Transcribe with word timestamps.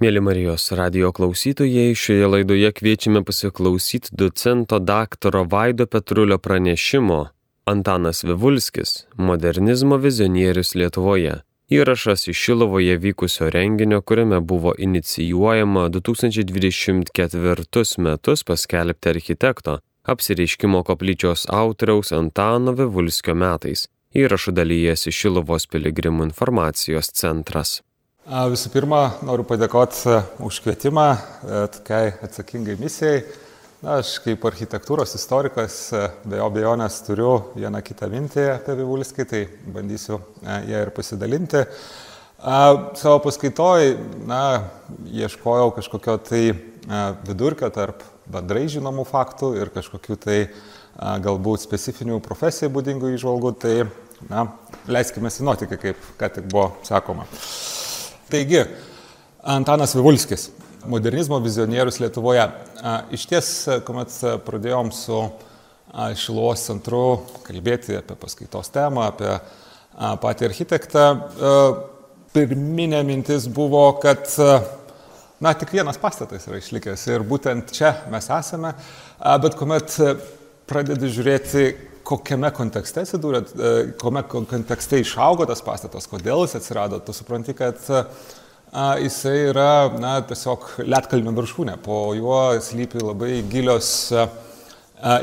Mėly 0.00 0.16
Marijos 0.24 0.70
radio 0.72 1.10
klausytojai, 1.12 1.92
šioje 1.92 2.24
laidoje 2.32 2.72
kviečiame 2.72 3.20
pasiklausyti 3.20 4.08
docento 4.16 4.80
daktaro 4.80 5.44
Vaido 5.44 5.84
Petrulio 5.86 6.38
pranešimo 6.38 7.28
Antanas 7.68 8.24
Vivulskis- 8.24 9.04
modernizmo 9.28 9.96
vizionierius 10.00 10.74
Lietuvoje. 10.74 11.42
Įrašas 11.70 12.28
iš 12.32 12.38
Šilovoje 12.44 12.98
vykusio 12.98 13.50
renginio, 13.50 14.00
kuriame 14.00 14.40
buvo 14.40 14.74
inicijuojama 14.78 15.88
2024 15.88 17.98
metus 17.98 18.44
paskelbti 18.44 19.08
architekto 19.08 19.78
apsireiškimo 20.04 20.82
koplyčios 20.82 21.46
autoriaus 21.48 22.12
Antano 22.12 22.72
Vivulskio 22.72 23.34
metais. 23.34 23.88
Įrašų 24.14 24.52
dalyjasi 24.52 25.12
Šilovos 25.12 25.66
piligrimų 25.66 26.22
informacijos 26.24 27.06
centras. 27.12 27.82
Visų 28.28 28.68
pirma, 28.68 29.14
noriu 29.24 29.46
padėkoti 29.48 30.10
e, 30.12 30.16
už 30.44 30.58
kvietimą 30.60 31.04
e, 31.08 31.60
tokiai 31.72 32.10
atsakingai 32.20 32.74
misijai. 32.76 33.22
Na, 33.80 33.94
aš 34.02 34.18
kaip 34.20 34.44
architektūros 34.44 35.16
istorikas 35.16 35.76
e, 35.96 36.02
be 36.28 36.36
jo 36.36 36.50
bejonės 36.52 36.98
turiu 37.06 37.30
vieną 37.54 37.80
kitą 37.80 38.10
mintį 38.12 38.44
apie 38.58 38.76
Vivulskį, 38.82 39.24
tai 39.24 39.40
bandysiu 39.72 40.20
ją 40.44 40.84
ir 40.84 40.92
pasidalinti. 40.92 41.64
Savo 43.00 43.16
paskaitoj, 43.24 43.88
na, 44.28 44.42
ieškojau 45.08 45.72
kažkokio 45.80 46.20
tai 46.24 46.44
vidurkio 47.24 47.72
tarp 47.72 48.04
bendrai 48.28 48.66
žinomų 48.68 49.08
faktų 49.08 49.54
ir 49.62 49.72
kažkokių 49.72 50.20
tai 50.20 50.38
galbūt 51.24 51.64
specifinių 51.64 52.20
profesijai 52.24 52.72
būdingų 52.72 53.16
įžvalgų, 53.16 53.56
tai, 53.64 53.76
na, 54.28 54.46
leiskime 54.88 55.32
sinotikį, 55.32 55.84
kaip 55.88 56.08
ką 56.20 56.34
tik 56.36 56.48
buvo 56.52 56.74
sakoma. 56.84 57.28
Taigi, 58.30 58.60
Antanas 59.42 59.94
Vivulskis, 59.96 60.50
modernizmo 60.86 61.40
vizionierius 61.42 61.96
Lietuvoje. 61.98 62.44
Iš 63.10 63.24
ties, 63.26 63.48
kuomet 63.82 64.14
pradėjom 64.46 64.92
su 64.94 65.18
Šilovos 66.20 66.62
centru 66.68 67.00
kalbėti 67.42 67.96
apie 67.98 68.14
paskaitos 68.20 68.70
temą, 68.70 69.08
apie 69.10 69.32
patį 70.22 70.46
architektą, 70.46 71.04
pirminė 72.30 73.02
mintis 73.08 73.48
buvo, 73.50 73.82
kad 73.98 74.30
na, 75.42 75.50
tik 75.58 75.74
vienas 75.74 75.98
pastatas 75.98 76.46
yra 76.46 76.62
išlikęs 76.62 77.08
ir 77.10 77.26
būtent 77.26 77.74
čia 77.74 77.96
mes 78.14 78.30
esame, 78.30 78.76
bet 79.42 79.58
kuomet 79.58 79.98
pradedi 80.70 81.10
žiūrėti, 81.10 81.66
kokiame 82.10 82.50
kontekste 82.54 83.04
atsidūrėt, 83.04 83.54
e, 83.54 83.72
kokiame 84.00 84.24
kontekste 84.28 85.00
išaugo 85.02 85.46
tas 85.48 85.62
pastatas, 85.64 86.08
kodėl 86.10 86.44
jis 86.44 86.58
atsirado, 86.58 87.00
tu 87.04 87.14
supranti, 87.16 87.54
kad 87.56 87.80
a, 87.88 88.96
jisai 89.02 89.36
yra, 89.50 89.70
na, 90.02 90.16
tiesiog 90.26 90.66
Lietkalnio 90.86 91.34
viršūnė, 91.38 91.78
po 91.84 92.02
juo 92.18 92.42
slypi 92.64 93.02
labai 93.02 93.40
gilios 93.50 93.90
a, 94.14 94.28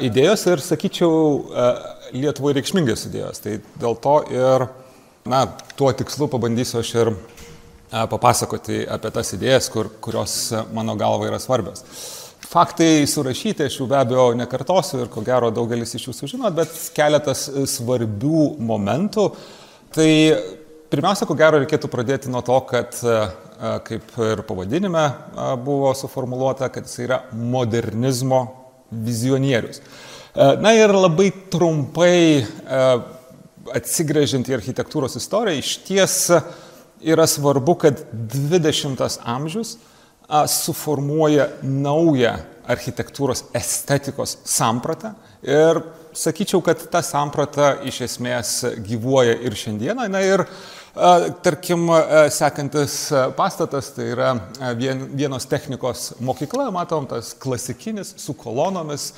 idėjos 0.07 0.47
ir, 0.53 0.63
sakyčiau, 0.63 1.15
a, 1.51 1.69
Lietuvai 2.15 2.53
reikšmingos 2.55 3.09
idėjos. 3.09 3.41
Tai 3.43 3.57
dėl 3.81 3.97
to 4.03 4.19
ir, 4.31 4.69
na, 5.27 5.41
tuo 5.75 5.91
tikslu 5.91 6.29
pabandysiu 6.31 6.79
aš 6.79 6.93
ir 7.01 7.11
papasakoti 7.91 8.85
apie 8.91 9.11
tas 9.15 9.33
idėjas, 9.35 9.67
kur, 9.71 9.89
kurios 10.03 10.37
mano 10.75 10.95
galva 10.99 11.27
yra 11.27 11.39
svarbios. 11.43 11.83
Faktai 12.47 13.03
surašyti, 13.09 13.65
aš 13.67 13.75
jų 13.81 13.89
be 13.91 13.97
abejo 13.99 14.29
nekartosiu 14.39 15.01
ir 15.03 15.09
ko 15.11 15.19
gero 15.25 15.49
daugelis 15.51 15.91
iš 15.97 16.05
jūsų 16.07 16.29
žinot, 16.31 16.53
bet 16.55 16.71
keletas 16.95 17.41
svarbių 17.73 18.43
momentų. 18.63 19.25
Tai 19.91 20.11
pirmiausia, 20.87 21.27
ko 21.27 21.35
gero 21.35 21.59
reikėtų 21.59 21.89
pradėti 21.91 22.31
nuo 22.31 22.39
to, 22.47 22.59
kad 22.69 22.95
kaip 23.89 24.15
ir 24.29 24.43
pavadinime 24.47 25.03
buvo 25.65 25.91
suformuoluota, 25.97 26.69
kad 26.71 26.87
jis 26.87 27.01
yra 27.03 27.19
modernizmo 27.35 28.39
vizionierius. 28.95 29.81
Na 30.63 30.71
ir 30.77 30.95
labai 30.95 31.33
trumpai 31.51 32.45
atsigrėžiant 33.75 34.47
į 34.47 34.55
architektūros 34.61 35.19
istoriją, 35.19 35.59
iš 35.59 35.75
ties 35.83 36.17
yra 37.03 37.27
svarbu, 37.27 37.75
kad 37.83 38.07
20 38.15 39.19
amžius 39.27 39.75
suformuoja 40.47 41.47
naują 41.63 42.37
architektūros 42.67 43.45
estetikos 43.55 44.37
sampratą 44.43 45.13
ir 45.45 45.79
sakyčiau, 46.17 46.61
kad 46.65 46.81
ta 46.91 47.03
samprata 47.05 47.77
iš 47.87 48.01
esmės 48.07 48.57
gyvuoja 48.83 49.37
ir 49.45 49.55
šiandieną. 49.55 50.07
Na 50.11 50.23
ir 50.25 50.43
tarkim, 51.45 51.85
sekantis 52.33 52.97
pastatas, 53.37 53.91
tai 53.93 54.09
yra 54.15 54.31
vienos 54.75 55.45
technikos 55.47 56.09
mokykla, 56.25 56.71
matom, 56.73 57.05
tas 57.07 57.35
klasikinis 57.37 58.15
su 58.19 58.33
kolonomis, 58.33 59.11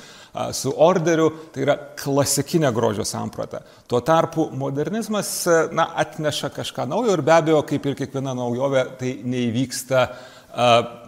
su 0.54 0.70
orderiu, 0.76 1.30
tai 1.54 1.64
yra 1.64 1.78
klasikinė 1.98 2.70
grožio 2.76 3.06
samprata. 3.08 3.64
Tuo 3.90 4.02
tarpu 4.04 4.50
modernizmas 4.54 5.32
na, 5.74 5.88
atneša 6.04 6.52
kažką 6.60 6.86
naujo 6.92 7.16
ir 7.16 7.24
be 7.26 7.34
abejo, 7.34 7.64
kaip 7.66 7.88
ir 7.88 7.96
kiekviena 8.04 8.36
naujovė, 8.38 8.84
tai 9.00 9.16
neįvyksta 9.24 10.04
uh, 10.04 10.28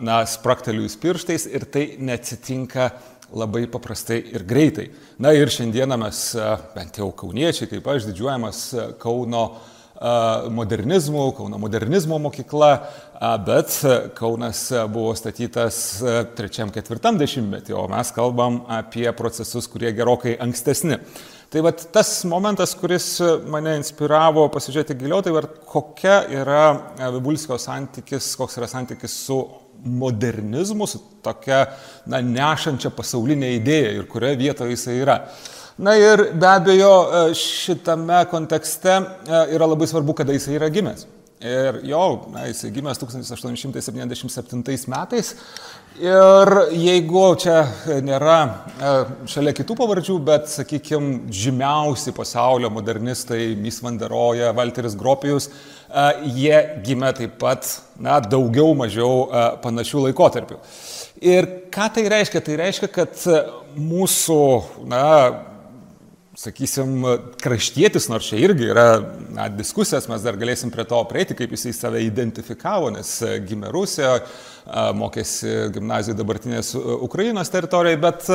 na, 0.00 0.22
spraktelius 0.28 0.97
pirštais 1.00 1.48
ir 1.50 1.66
tai 1.70 1.86
neatsitinka 1.98 2.91
labai 3.32 3.64
paprastai 3.70 4.20
ir 4.34 4.44
greitai. 4.44 4.91
Na 5.19 5.32
ir 5.32 5.50
šiandieną 5.50 5.97
mes, 6.00 6.25
bent 6.75 6.98
jau 7.00 7.10
kauniečiai, 7.16 7.70
kaip 7.70 7.86
aš, 7.88 8.08
didžiuojamas 8.10 8.64
Kauno 9.02 9.44
modernizmų, 10.52 11.28
Kauno 11.38 11.60
modernizmo 11.62 12.19
mokykla, 12.22 12.70
bet 13.47 13.76
Kaunas 14.19 14.64
buvo 14.92 15.14
statytas 15.19 15.76
trečiam, 16.36 16.72
ketvirtam 16.75 17.20
dešimtmetį, 17.20 17.76
o 17.78 17.86
mes 17.92 18.10
kalbam 18.14 18.64
apie 18.72 19.06
procesus, 19.16 19.70
kurie 19.70 19.94
gerokai 19.97 20.34
ankstesni. 20.42 20.98
Tai 21.52 21.60
va 21.60 21.70
tas 21.76 22.10
momentas, 22.24 22.70
kuris 22.80 23.06
mane 23.52 23.74
inspiravo 23.76 24.46
pasižiūrėti 24.54 24.94
giliau, 24.96 25.20
tai 25.20 25.34
var, 25.34 25.50
kokia 25.68 26.22
yra 26.32 26.62
e, 26.96 27.10
Vibulskio 27.12 27.58
santykis, 27.60 28.30
koks 28.40 28.56
yra 28.56 28.68
santykis 28.70 29.12
su 29.26 29.36
modernizmu, 29.84 30.88
su 30.88 31.02
tokia 31.20 31.66
na, 32.08 32.22
nešančia 32.24 32.88
pasaulinė 32.96 33.50
idėja 33.58 33.92
ir 33.98 34.08
kurioje 34.08 34.38
vietoje 34.40 34.78
jisai 34.78 34.96
yra. 35.02 35.18
Na 35.76 35.92
ir 36.00 36.30
be 36.32 36.48
abejo, 36.48 36.94
e, 37.04 37.36
šitame 37.36 38.22
kontekste 38.32 38.96
e, 38.96 39.42
yra 39.52 39.69
labai 39.69 39.90
svarbu, 39.92 40.16
kada 40.22 40.32
jisai 40.32 40.56
yra 40.56 40.72
gimęs. 40.72 41.04
Ir 41.42 41.80
jo, 41.91 42.03
na, 42.30 42.47
jisai 42.47 42.70
gimęs 42.70 42.98
1877 43.03 44.86
metais 44.92 45.34
Ir 46.00 46.48
jeigu 46.72 47.25
čia 47.36 47.58
nėra 48.00 48.36
e, 48.48 48.92
šalia 49.28 49.52
kitų 49.52 49.75
pavardžių, 49.76 50.14
bet, 50.25 50.47
sakykime, 50.48 51.28
žymiausi 51.28 52.14
pasaulio 52.16 52.70
modernistai, 52.72 53.50
Mis 53.60 53.82
Vanderoja, 53.84 54.54
Walteris 54.56 54.97
Gropijus, 54.97 55.50
e, 55.50 56.06
jie 56.32 56.56
gimė 56.86 57.12
taip 57.19 57.36
pat, 57.42 57.69
na, 58.00 58.16
daugiau 58.25 58.72
mažiau 58.78 59.26
e, 59.26 59.44
panašių 59.60 60.06
laikotarpių. 60.06 60.56
Ir 61.28 61.50
ką 61.75 61.91
tai 61.98 62.08
reiškia? 62.08 62.41
Tai 62.41 62.56
reiškia, 62.62 62.88
kad 62.97 63.28
mūsų, 63.76 64.42
na, 64.88 65.04
sakysim, 66.38 67.03
kraštietis, 67.43 68.09
nors 68.09 68.26
čia 68.31 68.38
irgi 68.41 68.70
yra 68.72 68.87
na, 69.34 69.48
diskusijos, 69.53 70.09
mes 70.09 70.22
dar 70.25 70.38
galėsim 70.41 70.72
prie 70.72 70.87
to 70.88 71.00
prieiti, 71.10 71.37
kaip 71.37 71.53
jisai 71.53 71.75
save 71.76 72.04
identifikavo, 72.06 72.88
nes 72.94 73.19
gimė 73.48 73.72
Rusijoje 73.75 74.22
mokėsi 74.97 75.69
gimnazijoje 75.75 76.16
dabartinės 76.20 76.72
Ukrainos 77.04 77.53
teritorijoje, 77.53 78.00
bet, 78.00 78.31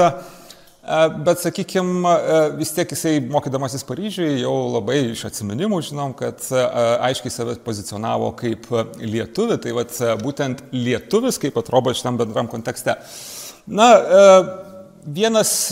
bet 1.25 1.41
sakykime, 1.41 2.13
vis 2.59 2.75
tiek 2.78 2.94
jisai 2.94 3.18
mokydamasis 3.34 3.85
Paryžiuje 3.88 4.44
jau 4.44 4.56
labai 4.78 5.00
iš 5.16 5.25
atminimų 5.31 5.81
žinom, 5.90 6.14
kad 6.22 6.46
aiškiai 6.53 7.34
save 7.34 7.58
pozicionavo 7.66 8.34
kaip 8.38 8.69
lietuvi, 9.02 9.58
tai 9.64 9.74
vat, 9.78 9.97
būtent 10.22 10.68
lietuvis, 10.75 11.41
kaip 11.41 11.58
atrodo 11.64 11.97
šitam 11.97 12.22
bendram 12.22 12.52
kontekste. 12.52 12.99
Na, 13.67 13.90
vienas 15.08 15.72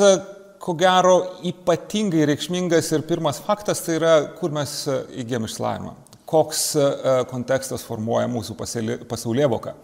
ko 0.65 0.73
gero 0.79 1.19
ypatingai 1.45 2.25
reikšmingas 2.31 2.89
ir 2.95 3.05
pirmas 3.05 3.37
faktas 3.45 3.83
tai 3.85 3.99
yra, 3.99 4.15
kur 4.39 4.53
mes 4.55 4.73
įgėm 5.13 5.45
išsilavinimą, 5.45 5.93
koks 6.25 6.65
kontekstas 7.29 7.85
formuoja 7.85 8.25
mūsų 8.31 8.57
pasaulyje 8.57 9.51
voką. 9.53 9.75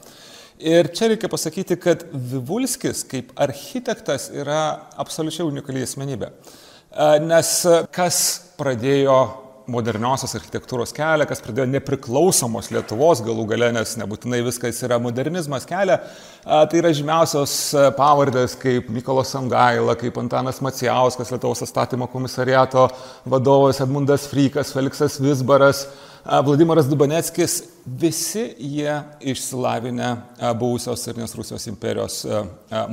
Ir 0.61 0.91
čia 0.93 1.07
reikia 1.09 1.29
pasakyti, 1.29 1.73
kad 1.81 2.03
Vivulskis 2.13 3.01
kaip 3.09 3.31
architektas 3.41 4.27
yra 4.29 4.89
absoliučiai 5.01 5.47
unikali 5.47 5.81
asmenybė. 5.81 6.29
E, 6.29 7.07
nes 7.25 7.53
kas 7.89 8.19
pradėjo 8.59 9.15
moderniosios 9.71 10.35
architektūros 10.37 10.91
kelią, 10.95 11.25
kas 11.29 11.41
pradėjo 11.43 11.67
nepriklausomos 11.71 12.69
Lietuvos 12.73 13.23
galų 13.25 13.47
gale, 13.49 13.71
nes 13.75 13.95
nebūtinai 13.99 14.41
viskas 14.45 14.81
yra 14.85 14.99
modernizmas 15.01 15.65
kelią, 15.69 15.97
tai 16.43 16.81
yra 16.81 16.91
žymiausios 16.95 17.55
pavardės 17.97 18.57
kaip 18.59 18.91
Mykolas 18.93 19.33
Sangaila, 19.33 19.95
kaip 19.99 20.19
Antanas 20.21 20.61
Macijauskas, 20.63 21.31
Lietuvos 21.33 21.63
atstatymo 21.65 22.09
komisariato 22.11 22.89
vadovas 23.31 23.81
Edmundas 23.83 24.27
Frykas, 24.31 24.73
Feliksas 24.75 25.19
Visbaras, 25.23 25.85
Vladimiras 26.21 26.85
Dubaneckis, 26.85 27.63
visi 27.85 28.43
jie 28.61 28.99
išsilavinę 29.33 30.11
buvusios 30.59 31.01
Carinės 31.07 31.33
Rusijos 31.33 31.65
imperijos 31.71 32.19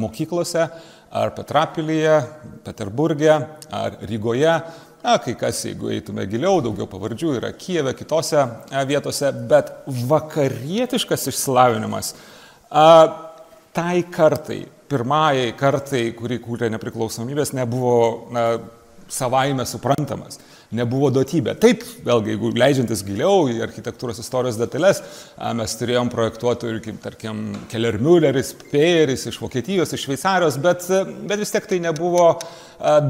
mokyklose, 0.01 0.69
ar 1.09 1.33
Petrapilyje, 1.37 2.19
Peterburgė, 2.65 3.35
ar 3.73 3.99
Rygoje. 4.09 4.55
Na, 5.09 5.15
kai 5.25 5.33
kas, 5.41 5.63
jeigu 5.65 5.89
eitume 5.89 6.27
giliau, 6.29 6.59
daugiau 6.61 6.85
pavardžių 6.91 7.31
yra 7.39 7.49
Kijeve, 7.57 7.95
kitose 7.97 8.43
vietose, 8.91 9.31
bet 9.49 9.71
vakarietiškas 9.89 11.23
išsilavinimas 11.31 12.11
a, 12.69 12.83
tai 13.73 14.03
kartai, 14.13 14.59
pirmajai 14.93 15.55
kartai, 15.57 16.03
kuri 16.19 16.37
kūrė 16.45 16.69
nepriklausomybės, 16.75 17.55
nebuvo 17.57 17.95
na, 18.37 18.45
savaime 19.13 19.67
suprantamas 19.67 20.39
nebuvo 20.75 21.09
duotybė. 21.13 21.55
Taip, 21.61 21.85
vėlgi, 22.05 22.35
jeigu 22.35 22.51
leidžiantis 22.59 23.03
giliau 23.07 23.47
į 23.49 23.63
architektūros 23.65 24.21
istorijos 24.21 24.59
detalės, 24.61 25.01
mes 25.57 25.77
turėjom 25.81 26.11
projektuotojų, 26.13 26.81
kaip 26.85 26.99
tarkim, 27.05 27.41
Kellermülleris, 27.73 28.53
Peyeris 28.69 29.25
iš 29.31 29.39
Vokietijos, 29.41 29.95
iš 29.97 30.05
Šveicarijos, 30.05 30.59
bet, 30.61 30.85
bet 31.29 31.41
vis 31.41 31.55
tiek 31.55 31.69
tai 31.71 31.81
nebuvo 31.87 32.27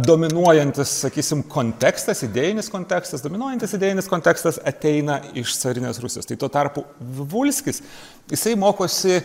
dominuojantis, 0.06 0.92
sakysim, 1.02 1.42
kontekstas, 1.50 2.22
idėjinis 2.28 2.70
kontekstas, 2.72 3.24
dominuojantis 3.26 3.74
idėjinis 3.76 4.08
kontekstas 4.08 4.60
ateina 4.66 5.18
iš 5.36 5.56
carinės 5.58 5.98
Rusijos. 6.04 6.30
Tai 6.30 6.38
tuo 6.38 6.50
tarpu 6.52 6.86
Vulskis, 7.34 7.82
jisai 8.30 8.54
mokosi 8.60 9.18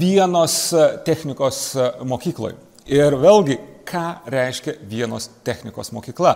vienos 0.00 0.56
technikos 1.04 1.66
mokykloje. 2.08 2.56
Ir 2.90 3.14
vėlgi, 3.14 3.60
ką 3.88 4.04
reiškia 4.32 4.76
vienos 4.88 5.28
technikos 5.46 5.92
mokykla. 5.94 6.34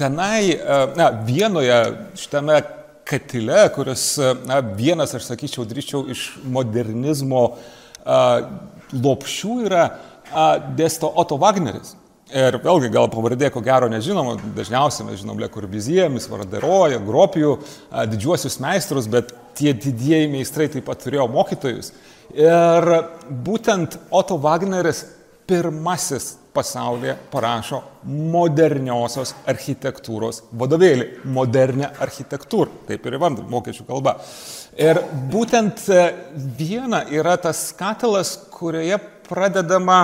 Tenai, 0.00 0.54
na, 0.98 1.10
vienoje 1.26 1.78
šitame 2.20 2.60
katile, 3.08 3.64
kuris, 3.74 4.06
na, 4.46 4.60
vienas, 4.60 5.14
aš 5.16 5.30
sakyčiau, 5.30 5.66
drįčiau 5.68 6.04
iš 6.12 6.28
modernizmo 6.44 7.46
lopšių 8.92 9.58
yra, 9.66 9.88
dėsto 10.78 11.10
Otto 11.20 11.38
Wagneris. 11.40 11.96
Ir 12.32 12.56
vėlgi, 12.64 12.88
gal 12.88 13.10
pavardė, 13.12 13.50
ko 13.52 13.60
gero 13.60 13.90
nežinom, 13.92 14.38
dažniausiai 14.56 15.04
mes 15.04 15.18
žinom 15.20 15.40
Le 15.42 15.50
Corbusier, 15.52 16.08
Misvardaroja, 16.08 16.96
Gropijų, 17.04 17.58
didžiuosius 18.08 18.56
meistrus, 18.62 19.08
bet 19.12 19.34
tie 19.58 19.74
didieji 19.76 20.30
meistrai 20.32 20.70
taip 20.72 20.86
pat 20.86 21.02
turėjo 21.04 21.26
mokytojus. 21.28 21.92
Ir 22.32 22.88
būtent 23.44 23.98
Otto 24.08 24.38
Wagneris 24.40 25.04
pirmasis 25.52 26.38
pasaulyje 26.56 27.12
parašo 27.32 27.82
moderniosios 28.08 29.34
architektūros 29.48 30.42
vadovėlį. 30.56 31.06
Modernę 31.32 31.90
architektūrą, 32.00 32.70
taip 32.88 33.04
ir 33.04 33.18
įvardant 33.18 33.50
vokiečių 33.52 33.84
kalba. 33.88 34.16
Ir 34.80 35.00
būtent 35.32 35.84
e, 35.92 36.06
viena 36.56 37.02
yra 37.12 37.36
tas 37.40 37.60
katilas, 37.76 38.34
kurioje 38.52 38.96
pradedama 39.28 39.98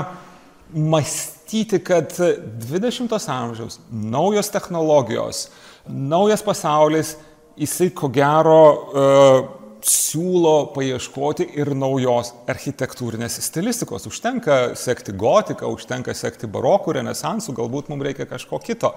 mąstyti, 0.77 1.81
kad 1.81 2.13
20-ojo 2.13 3.33
amžiaus 3.33 3.81
naujos 3.89 4.53
technologijos, 4.53 5.47
naujas 5.89 6.45
pasaulis, 6.45 7.15
jisai 7.57 7.89
ko 7.97 8.13
gero 8.13 8.61
uh, 8.69 9.39
siūlo 9.87 10.71
paieškoti 10.75 11.49
ir 11.61 11.73
naujos 11.79 12.33
architektūrinės 12.51 13.39
stilistikos. 13.45 14.09
Užtenka 14.11 14.59
sekti 14.79 15.15
gotiką, 15.17 15.69
užtenka 15.75 16.15
sekti 16.17 16.51
barokų, 16.51 16.99
renesansų, 16.99 17.55
galbūt 17.59 17.91
mums 17.93 18.07
reikia 18.09 18.29
kažko 18.31 18.61
kito. 18.65 18.95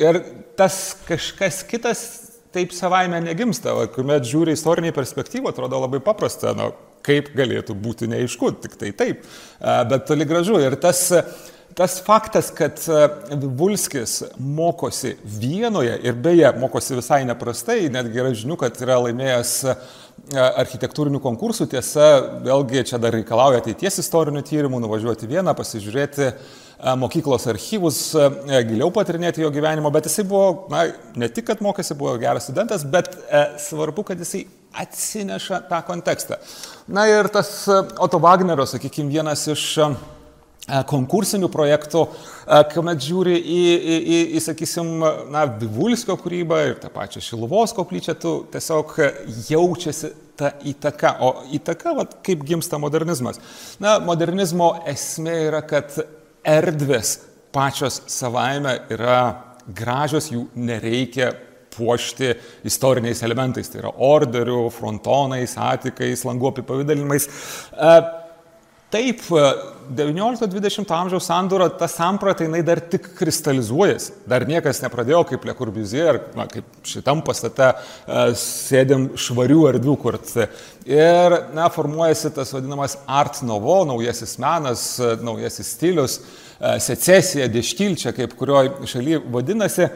Ir 0.00 0.20
tas 0.58 0.96
kažkas 1.08 1.62
kitas 1.68 2.06
taip 2.56 2.72
savaime 2.72 3.20
negimsta, 3.20 3.74
kuomet 3.92 4.24
žiūri 4.28 4.54
istorinį 4.56 4.94
perspektyvą, 4.96 5.52
atrodo 5.52 5.80
labai 5.82 6.00
paprasta, 6.04 6.54
nu, 6.56 6.70
kaip 7.06 7.28
galėtų 7.36 7.76
būti 7.78 8.08
neaišku, 8.10 8.54
tik 8.64 8.78
tai 8.80 8.92
taip, 8.96 9.26
bet 9.60 10.06
toli 10.08 10.26
gražu. 10.28 10.56
Ir 10.62 10.78
tas, 10.80 11.02
tas 11.76 11.98
faktas, 12.06 12.48
kad 12.56 12.80
Vulskis 13.60 14.22
mokosi 14.40 15.14
vienoje 15.22 15.98
ir 16.06 16.16
beje 16.22 16.54
mokosi 16.60 16.96
visai 16.98 17.22
neprastai, 17.28 17.84
netgi 17.92 18.24
yra 18.24 18.32
žinių, 18.36 18.58
kad 18.64 18.80
yra 18.82 18.98
laimėjęs 19.04 19.52
architektūrinių 20.34 21.20
konkursų. 21.22 21.68
Tiesa, 21.70 22.06
vėlgi 22.44 22.84
čia 22.90 23.00
dar 23.02 23.14
reikalauja 23.14 23.62
ateities 23.62 24.00
istorinių 24.02 24.42
tyrimų, 24.46 24.80
nuvažiuoti 24.82 25.28
vieną, 25.30 25.54
pasižiūrėti 25.56 26.30
mokyklos 27.00 27.46
archyvus, 27.48 28.00
giliau 28.68 28.90
patirinėti 28.92 29.40
jo 29.40 29.50
gyvenimo, 29.54 29.88
bet 29.94 30.10
jisai 30.10 30.26
buvo, 30.28 30.66
na, 30.72 30.84
ne 31.16 31.30
tik, 31.32 31.46
kad 31.48 31.62
mokėsi, 31.64 31.96
buvo 31.96 32.16
geras 32.20 32.44
studentas, 32.48 32.84
bet 32.84 33.14
e, 33.16 33.46
svarbu, 33.64 34.04
kad 34.10 34.20
jisai 34.20 34.44
atsineša 34.76 35.62
tą 35.70 35.80
kontekstą. 35.88 36.36
Na 36.92 37.06
ir 37.08 37.30
tas 37.32 37.48
Otto 37.70 38.20
Wagnerio, 38.20 38.68
sakykime, 38.68 39.08
vienas 39.14 39.46
iš 39.48 39.64
E, 39.78 40.15
konkursinių 40.66 41.48
projektų, 41.52 42.02
e, 42.06 42.60
kuomet 42.72 43.02
žiūri 43.04 43.36
į, 43.38 43.60
į, 43.76 43.96
į, 43.96 44.18
į 44.38 44.42
sakysim, 44.42 44.92
na, 45.30 45.44
Vivulskio 45.60 46.16
kūrybą 46.18 46.58
ir 46.70 46.80
tą 46.82 46.90
pačią 46.90 47.22
Šiluvos 47.22 47.74
koplyčią, 47.76 48.16
tu 48.18 48.34
tiesiog 48.52 48.96
jaučiasi 49.46 50.12
ta 50.36 50.52
įtaka. 50.66 51.16
O 51.22 51.32
įtaka, 51.56 51.94
vat, 51.96 52.18
kaip 52.26 52.42
gimsta 52.46 52.80
modernizmas. 52.82 53.40
Na, 53.82 53.96
modernizmo 54.02 54.74
esmė 54.90 55.38
yra, 55.46 55.62
kad 55.66 55.94
erdvės 56.46 57.20
pačios 57.54 58.02
savaime 58.10 58.80
yra 58.92 59.20
gražios, 59.66 60.32
jų 60.34 60.48
nereikia 60.58 61.32
puošti 61.76 62.34
istoriniais 62.66 63.20
elementais, 63.26 63.68
tai 63.70 63.82
yra 63.84 63.90
orderių, 63.92 64.66
frontonais, 64.72 65.56
atikais, 65.60 66.24
langų 66.26 66.54
apipavydalinimais. 66.54 67.28
E, 67.72 67.98
Taip, 68.86 69.18
19-20 69.94 70.90
amžiaus 70.96 71.26
sandūra, 71.28 71.68
ta 71.78 71.88
samprata, 71.90 72.44
jinai 72.46 72.62
dar 72.66 72.80
tik 72.80 73.08
kristalizuojasi. 73.18 74.12
Dar 74.28 74.46
niekas 74.48 74.82
nepradėjo 74.82 75.22
kaip 75.30 75.46
Le 75.46 75.54
Corbusier, 75.58 76.08
ar 76.10 76.18
na, 76.38 76.46
kaip 76.50 76.66
šitam 76.86 77.22
pastate 77.26 77.70
uh, 77.74 78.32
sėdėm 78.36 79.12
švarių 79.20 79.60
erdvių 79.72 79.96
kurti. 80.02 80.48
Ir 80.90 81.38
na, 81.56 81.68
formuojasi 81.72 82.32
tas 82.36 82.52
vadinamas 82.56 82.98
art 83.06 83.42
novo, 83.46 83.78
naujasis 83.88 84.36
menas, 84.42 84.88
naujasis 85.22 85.72
stilius, 85.76 86.18
uh, 86.20 86.76
secesija, 86.82 87.48
deškilčia, 87.52 88.14
kaip 88.16 88.34
kurioje 88.38 88.90
šalyje 88.90 89.22
vadinasi. 89.32 89.90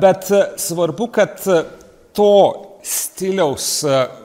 Bet 0.00 0.28
svarbu, 0.60 1.06
kad 1.08 1.38
to 2.12 2.32
stiliaus 2.84 3.68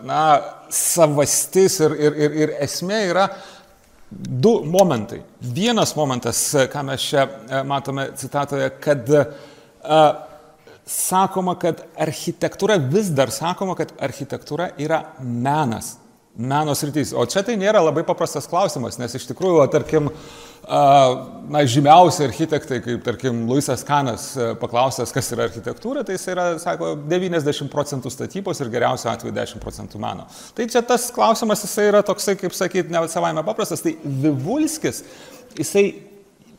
na, 0.03 0.23
savastis 0.69 1.79
ir, 1.79 1.95
ir, 1.95 2.17
ir, 2.25 2.35
ir 2.43 2.53
esmė 2.65 2.99
yra 3.09 3.29
du 4.09 4.61
momentai. 4.65 5.21
Vienas 5.41 5.95
momentas, 5.95 6.41
ką 6.71 6.83
mes 6.83 7.05
čia 7.11 7.27
e, 7.27 7.61
matome 7.63 8.09
citatoje, 8.17 8.69
kad 8.81 9.09
a, 9.13 9.23
e, 9.83 10.01
sakoma, 10.89 11.55
kad 11.61 11.83
architektūra 11.97 12.79
vis 12.89 13.11
dar 13.13 13.29
sakoma, 13.33 13.75
kad 13.77 13.93
architektūra 14.01 14.71
yra 14.81 15.03
menas 15.21 15.97
meno 16.39 16.73
sritys. 16.77 17.11
O 17.11 17.25
čia 17.27 17.43
tai 17.43 17.57
nėra 17.59 17.81
labai 17.83 18.05
paprastas 18.07 18.47
klausimas, 18.49 18.97
nes 18.99 19.15
iš 19.17 19.25
tikrųjų, 19.29 19.65
tarkim, 19.73 20.07
na, 20.63 21.63
žymiausi 21.67 22.23
architektai, 22.27 22.79
kaip 22.85 23.03
tarkim 23.03 23.41
Luisas 23.49 23.83
Kanas 23.87 24.31
paklausęs, 24.61 25.11
kas 25.15 25.31
yra 25.35 25.49
architektūra, 25.49 26.05
tai 26.07 26.15
jis 26.15 26.27
yra, 26.31 26.47
sako, 26.61 26.93
90 27.11 27.71
procentų 27.73 28.13
statybos 28.13 28.63
ir 28.63 28.71
geriausiu 28.71 29.11
atveju 29.11 29.35
10 29.35 29.63
procentų 29.63 30.01
meno. 30.01 30.29
Tai 30.55 30.69
čia 30.71 30.83
tas 30.85 31.09
klausimas, 31.15 31.65
jisai 31.67 31.89
yra 31.91 32.03
toksai, 32.07 32.37
kaip 32.39 32.55
sakyti, 32.55 32.93
ne 32.93 33.03
savaime 33.11 33.43
paprastas. 33.47 33.83
Tai 33.83 33.97
Vivulskis, 34.23 35.03
jisai 35.59 35.89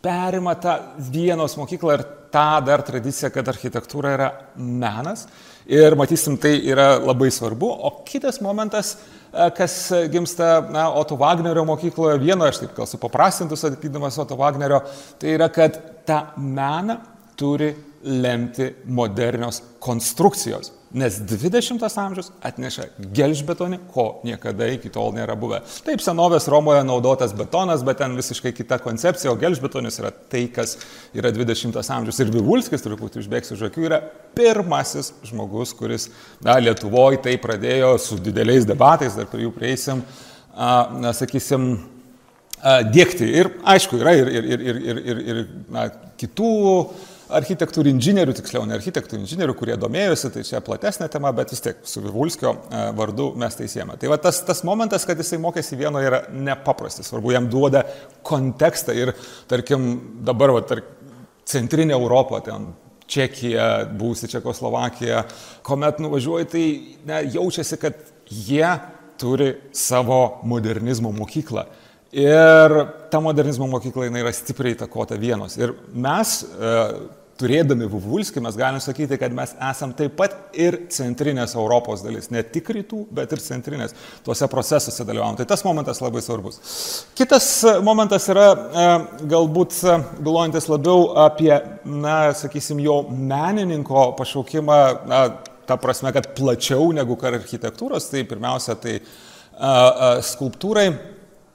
perima 0.05 0.57
tą 0.61 0.77
vienos 1.13 1.57
mokyklą 1.61 1.97
ir 1.97 2.09
tą 2.33 2.51
dar 2.65 2.85
tradiciją, 2.87 3.33
kad 3.35 3.49
architektūra 3.51 4.15
yra 4.17 4.29
menas. 4.57 5.27
Ir 5.71 5.95
matysim, 5.95 6.35
tai 6.41 6.57
yra 6.67 6.97
labai 6.99 7.31
svarbu. 7.31 7.69
O 7.87 7.93
kitas 8.07 8.41
momentas, 8.43 8.97
E, 9.33 9.51
kas 9.55 9.93
gimsta 10.11 10.61
na, 10.71 10.89
Oto 10.95 11.15
Wagnerio 11.17 11.65
mokykloje, 11.65 12.19
vieno, 12.19 12.47
aš 12.49 12.65
taip 12.65 12.75
gal 12.75 12.89
supaprastintus 12.91 13.63
sakydamas 13.63 14.19
Oto 14.19 14.39
Wagnerio, 14.39 14.81
tai 15.23 15.37
yra, 15.37 15.47
kad 15.55 15.79
tą 16.07 16.19
meną 16.37 16.99
turi 17.39 17.71
lemti 18.03 18.67
modernios 18.91 19.63
konstrukcijos. 19.79 20.73
Nes 20.91 21.21
20 21.23 21.79
amžius 22.03 22.33
atneša 22.43 22.89
gelžbetonį, 23.15 23.77
ko 23.93 24.07
niekada 24.27 24.67
iki 24.75 24.91
tol 24.91 25.13
nėra 25.15 25.37
buvę. 25.39 25.61
Taip, 25.87 26.03
senovės 26.03 26.49
Romoje 26.51 26.81
naudotas 26.83 27.31
betonas, 27.37 27.85
bet 27.87 28.01
ten 28.03 28.17
visiškai 28.19 28.51
kita 28.57 28.81
koncepcija, 28.83 29.31
o 29.31 29.39
gelžbetonis 29.39 30.01
yra 30.03 30.11
tai, 30.11 30.49
kas 30.51 30.75
yra 31.15 31.31
20 31.31 31.79
amžius. 31.79 32.19
Ir 32.19 32.33
Vivulskis, 32.35 32.83
truputį 32.83 33.23
užbėgsiu 33.23 33.55
už 33.55 33.63
akių, 33.69 33.87
yra 33.87 34.01
pirmasis 34.35 35.13
žmogus, 35.31 35.77
kuris, 35.79 36.09
na, 36.43 36.59
Lietuvoje 36.59 37.23
tai 37.23 37.37
pradėjo 37.39 37.95
su 38.03 38.19
dideliais 38.19 38.67
debatais, 38.67 39.15
dar 39.15 39.31
prie 39.31 39.47
jų 39.47 39.55
prieisim, 39.55 40.03
na, 40.59 41.15
sakysim, 41.15 41.71
dėkti. 42.93 43.31
Ir 43.31 43.55
aišku, 43.63 44.01
yra 44.03 44.17
ir, 44.19 44.29
ir, 44.29 44.51
ir, 44.51 44.61
ir, 44.67 45.01
ir, 45.01 45.23
ir 45.23 45.41
na, 45.73 45.87
kitų 46.21 46.51
architektų 47.37 47.83
ir 47.83 47.91
inžinierių, 47.93 48.35
tiksliau 48.39 48.67
ne 48.69 48.77
architektų 48.77 49.17
ir 49.17 49.25
inžinierių, 49.25 49.55
kurie 49.59 49.77
domėjosi, 49.81 50.31
tai 50.35 50.45
čia 50.47 50.61
platesnė 50.65 51.09
tema, 51.13 51.33
bet 51.37 51.55
vis 51.55 51.63
tiek 51.65 51.81
su 51.89 52.03
Vivulskio 52.05 52.53
e, 52.57 52.83
vardu 52.99 53.31
mes 53.41 53.59
tai 53.59 53.69
siejame. 53.71 53.97
Tai 54.01 54.13
va 54.13 54.21
tas, 54.23 54.43
tas 54.47 54.63
momentas, 54.67 55.07
kad 55.09 55.19
jisai 55.21 55.41
mokėsi 55.43 55.79
vieno 55.81 56.03
yra 56.03 56.25
nepaprastai 56.31 57.07
svarbu, 57.07 57.35
jam 57.37 57.49
duoda 57.53 57.85
kontekstą 58.27 58.97
ir 58.99 59.15
tarkim 59.51 59.91
dabar 60.27 60.55
va, 60.57 60.65
tarp 60.67 60.97
centrinė 61.51 61.97
Europa, 61.99 62.43
ten 62.47 62.71
Čekija, 63.11 63.89
būsi 63.99 64.29
Čekoslovakija, 64.31 65.25
kuomet 65.67 65.99
nuvažiuoji, 66.03 66.51
tai 66.51 66.65
ne, 67.09 67.23
jaučiasi, 67.35 67.79
kad 67.83 67.99
jie 68.31 68.67
turi 69.21 69.55
savo 69.77 70.41
modernizmo 70.47 71.11
mokyklą. 71.13 71.67
Ir 72.13 72.75
ta 73.11 73.21
modernizmo 73.23 73.69
mokykla 73.71 74.09
jinai 74.09 74.25
yra 74.25 74.33
stipriai 74.35 74.75
įtakota 74.75 75.19
vienos. 75.21 75.55
Ir 75.61 75.77
mes, 75.95 76.41
e, 76.43 76.71
turėdami 77.41 77.89
Vuvulskį, 77.91 78.43
mes 78.45 78.59
galim 78.59 78.81
sakyti, 78.85 79.17
kad 79.21 79.33
mes 79.35 79.55
esam 79.71 79.95
taip 79.97 80.15
pat 80.19 80.37
ir 80.57 80.77
centrinės 80.93 81.57
Europos 81.57 82.05
dalis. 82.05 82.29
Ne 82.35 82.45
tik 82.47 82.69
rytų, 82.77 83.03
bet 83.17 83.33
ir 83.35 83.43
centrinės. 83.43 83.97
Tuose 84.27 84.49
procesuose 84.53 85.07
dalyvavom. 85.09 85.39
Tai 85.41 85.49
tas 85.49 85.65
momentas 85.67 86.03
labai 86.05 86.23
svarbus. 86.25 86.61
Kitas 87.19 87.49
momentas 87.87 88.29
yra 88.33 88.49
e, 88.53 88.89
galbūt 89.31 89.79
galvojantis 90.21 90.69
labiau 90.71 91.09
apie, 91.25 91.53
na, 91.85 92.19
sakysim, 92.37 92.83
jo 92.85 93.01
menininko 93.09 94.11
pašaukimą, 94.21 94.83
na, 95.11 95.23
ta 95.71 95.79
prasme, 95.81 96.13
kad 96.15 96.33
plačiau 96.37 96.91
negu 96.95 97.17
kar 97.19 97.39
architektūros, 97.39 98.11
tai 98.11 98.27
pirmiausia, 98.29 98.77
tai 98.81 98.99
a, 98.99 99.71
a, 99.71 100.13
skulptūrai 100.25 100.91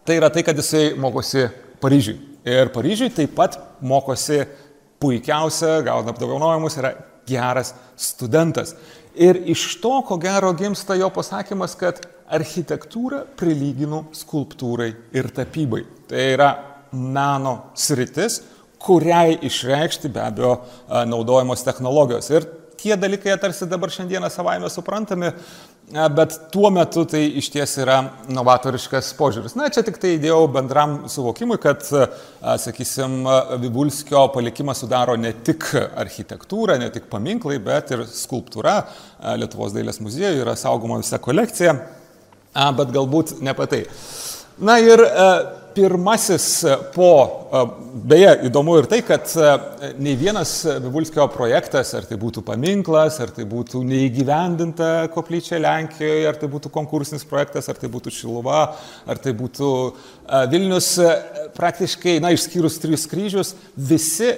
tai 0.05 0.19
yra 0.19 0.29
tai, 0.29 0.45
kad 0.45 0.57
jisai 0.57 0.93
mokosi 1.01 1.47
Paryžiui. 1.81 2.19
Ir 2.45 2.69
Paryžiui 2.73 3.09
taip 3.13 3.33
pat 3.35 3.57
mokosi 3.81 4.43
puikiausia, 5.05 5.83
gauna 5.85 6.13
apdovanojimus, 6.13 6.77
yra 6.81 6.95
geras 7.29 7.73
studentas. 7.97 8.73
Ir 9.15 9.37
iš 9.47 9.77
to, 9.81 10.01
ko 10.07 10.17
gero, 10.19 10.51
gimsta 10.57 10.97
jo 10.97 11.09
pasakymas, 11.13 11.77
kad 11.79 12.01
architektūrą 12.35 13.21
prilyginu 13.37 14.07
skulptūrai 14.15 14.89
ir 15.15 15.29
tapybai. 15.33 15.83
Tai 16.09 16.25
yra 16.33 16.49
meno 16.95 17.55
sritis, 17.77 18.41
kuriai 18.81 19.37
išreikšti 19.45 20.11
be 20.13 20.21
abejo 20.25 20.55
naudojamos 21.09 21.63
technologijos. 21.65 22.29
Ir 22.33 22.49
tie 22.79 22.95
dalykai 22.99 23.35
tarsi 23.41 23.67
dabar 23.69 23.91
šiandieną 23.93 24.29
savaime 24.33 24.69
suprantami, 24.71 25.31
bet 26.17 26.37
tuo 26.53 26.71
metu 26.73 27.03
tai 27.09 27.23
iš 27.39 27.49
ties 27.53 27.75
yra 27.83 27.97
novatoriškas 28.33 29.11
požiūris. 29.19 29.53
Na, 29.59 29.67
čia 29.73 29.83
tik 29.85 29.99
tai 30.01 30.15
įdėjau 30.15 30.47
bendram 30.53 30.95
suvokimui, 31.11 31.59
kad, 31.61 31.85
sakysim, 32.61 33.19
Vibulskio 33.61 34.25
palikimą 34.33 34.73
sudaro 34.77 35.17
ne 35.19 35.33
tik 35.45 35.67
architektūra, 35.75 36.79
ne 36.81 36.89
tik 36.93 37.09
paminklai, 37.11 37.59
bet 37.63 37.93
ir 37.93 38.05
skulptūra. 38.09 38.79
Lietuvos 39.41 39.75
dailės 39.75 40.01
muziejuje 40.01 40.41
yra 40.45 40.57
saugoma 40.59 41.01
visa 41.03 41.21
kolekcija, 41.21 41.77
bet 42.79 42.95
galbūt 42.95 43.37
ne 43.45 43.53
apie 43.53 43.69
tai. 43.71 43.83
Na 44.65 44.79
ir 44.79 45.01
pirmasis 45.75 46.63
e, 46.63 46.75
po, 46.95 47.11
e, 47.51 47.61
beje, 48.07 48.31
įdomu 48.47 48.77
ir 48.79 48.87
tai, 48.89 49.01
kad 49.05 49.27
e, 49.35 49.51
nei 50.01 50.15
vienas 50.19 50.53
Vivulskio 50.83 51.27
projektas, 51.33 51.91
ar 51.97 52.07
tai 52.07 52.17
būtų 52.21 52.43
paminklas, 52.47 53.19
ar 53.23 53.33
tai 53.35 53.45
būtų 53.49 53.83
neįgyvendinta 53.87 54.91
koplyčia 55.13 55.59
Lenkijoje, 55.63 56.23
ar 56.29 56.39
tai 56.39 56.49
būtų 56.51 56.71
konkursinis 56.73 57.27
projektas, 57.27 57.69
ar 57.71 57.79
tai 57.81 57.91
būtų 57.91 58.13
Šiluva, 58.15 58.63
ar 59.05 59.21
tai 59.21 59.35
būtų 59.37 59.71
Vilnius, 60.51 60.95
praktiškai, 61.55 62.17
na, 62.23 62.31
išskyrus 62.33 62.79
tris 62.81 63.05
kryžius, 63.11 63.53
visi 63.75 64.31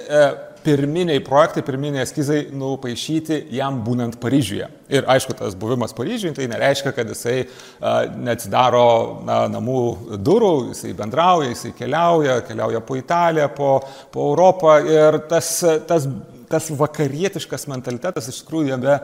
pirminiai 0.67 1.21
projektai, 1.23 1.63
pirminiai 1.63 2.03
eskizai 2.03 2.41
nupaišyti 2.51 3.39
jam 3.55 3.79
būnant 3.85 4.17
Paryžiuje. 4.19 4.67
Ir 4.91 5.07
aišku, 5.07 5.35
tas 5.39 5.55
buvimas 5.59 5.95
Paryžiuje 5.95 6.35
tai 6.35 6.49
nereiškia, 6.51 6.91
kad 6.95 7.07
jisai 7.13 7.37
a, 7.45 7.93
neatsidaro 8.11 8.87
na, 9.27 9.39
namų 9.53 9.81
durų, 10.27 10.51
jisai 10.73 10.91
bendrauja, 10.97 11.53
jisai 11.53 11.71
keliauja, 11.77 12.41
keliauja 12.47 12.83
po 12.83 12.99
Italiją, 12.99 13.47
po, 13.55 13.71
po 14.11 14.27
Europą 14.33 14.77
ir 14.83 15.21
tas, 15.31 15.53
tas, 15.87 16.09
tas 16.51 16.69
vakarietiškas 16.83 17.67
mentalitetas 17.71 18.27
iš 18.31 18.43
tikrųjų 18.43 18.73
jame 18.75 18.99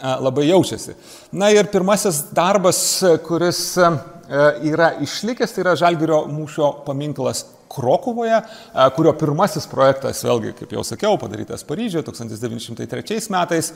labai 0.00 0.48
jaučiasi. 0.48 0.96
Na 1.36 1.52
ir 1.52 1.68
pirmasis 1.72 2.24
darbas, 2.32 2.80
kuris 3.26 3.64
yra 4.64 4.94
išlikęs, 5.04 5.52
tai 5.52 5.66
yra 5.66 5.76
Žalgirio 5.78 6.24
mūšio 6.32 6.70
paminklas 6.86 7.44
Krokuvoje, 7.72 8.42
kurio 8.96 9.14
pirmasis 9.16 9.66
projektas, 9.70 10.20
vėlgi, 10.26 10.52
kaip 10.58 10.74
jau 10.76 10.84
sakiau, 10.84 11.16
padarytas 11.20 11.64
Paryžiuje 11.64 12.04
1903 12.04 13.32
metais, 13.32 13.72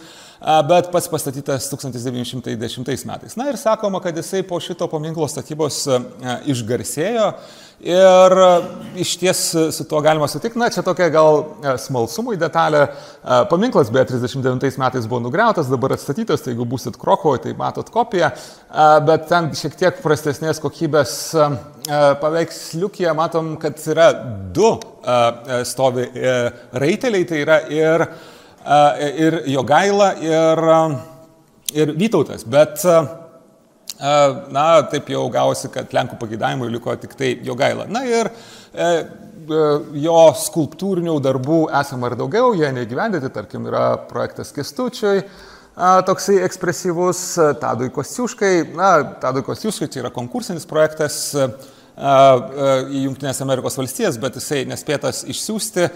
bet 0.69 0.91
pats 0.93 1.09
pastatytas 1.13 1.71
1910 1.73 3.07
metais. 3.09 3.39
Na 3.41 3.49
ir 3.49 3.57
sakoma, 3.61 4.03
kad 4.05 4.17
jisai 4.17 4.43
po 4.47 4.61
šito 4.61 4.89
paminklo 4.93 5.29
statybos 5.33 5.87
išgarsėjo 6.45 7.31
Ir 7.81 8.33
iš 8.97 9.11
ties 9.21 9.41
su 9.71 9.85
tuo 9.85 10.01
galima 10.01 10.25
sutikti, 10.29 10.59
na 10.59 10.71
čia 10.73 10.81
tokia 10.83 11.11
gal 11.13 11.43
smalsumui 11.77 12.39
detalė. 12.41 12.87
Paminklas 13.51 13.91
beje 13.93 14.15
39 14.15 14.79
metais 14.81 15.05
buvo 15.05 15.21
nugriautas, 15.27 15.69
dabar 15.69 15.93
atstatytas, 15.93 16.41
tai 16.41 16.55
jeigu 16.55 16.65
busit 16.65 16.97
Krokovoje, 16.97 17.43
tai 17.45 17.53
matot 17.59 17.91
kopiją, 17.93 18.31
bet 19.05 19.27
ten 19.29 19.51
šiek 19.53 19.77
tiek 19.77 20.01
prastesnės 20.01 20.63
kokybės 20.65 21.13
paveiksliukėje 22.23 23.13
matom, 23.19 23.53
kad 23.61 23.85
yra 23.93 24.09
du 24.57 24.73
stovi 25.69 26.09
raiteliai, 26.73 27.29
tai 27.29 27.45
yra 27.45 27.61
ir, 27.69 28.07
ir 29.21 29.39
Jogaila, 29.53 30.11
ir, 30.25 30.67
ir 31.77 31.95
Vytautas. 32.01 32.49
Bet 32.49 32.89
Na, 33.99 34.67
taip 34.91 35.09
jau 35.09 35.25
gausi, 35.33 35.71
kad 35.73 35.93
Lenkų 35.97 36.19
pagėdavimui 36.21 36.69
liko 36.75 36.95
tik 37.01 37.15
tai 37.17 37.33
jo 37.45 37.57
gaila. 37.57 37.87
Na 37.89 38.03
ir 38.05 38.29
e, 38.29 38.87
e, 38.87 39.61
jo 40.03 40.17
skulptūrinių 40.37 41.17
darbų 41.25 41.63
esama 41.81 42.11
ir 42.11 42.19
daugiau, 42.21 42.53
jie 42.59 42.69
neįgyvendyti, 42.77 43.33
tarkim, 43.33 43.69
yra 43.71 43.87
projektas 44.11 44.53
Kestučiui, 44.57 45.23
toksai 45.77 46.43
ekspresyvus, 46.45 47.23
Tadui 47.61 47.89
Kostiuškai. 47.93 48.53
Na, 48.77 48.93
Tadui 49.23 49.45
Kostiuškai 49.47 49.89
čia 49.93 50.05
yra 50.05 50.13
konkursinis 50.13 50.69
projektas 50.69 51.33
į 51.97 53.03
Junktinės 53.07 53.41
Amerikos 53.45 53.77
valstijas, 53.81 54.21
bet 54.21 54.37
jisai 54.37 54.65
nespėtas 54.69 55.25
išsiųsti. 55.29 55.89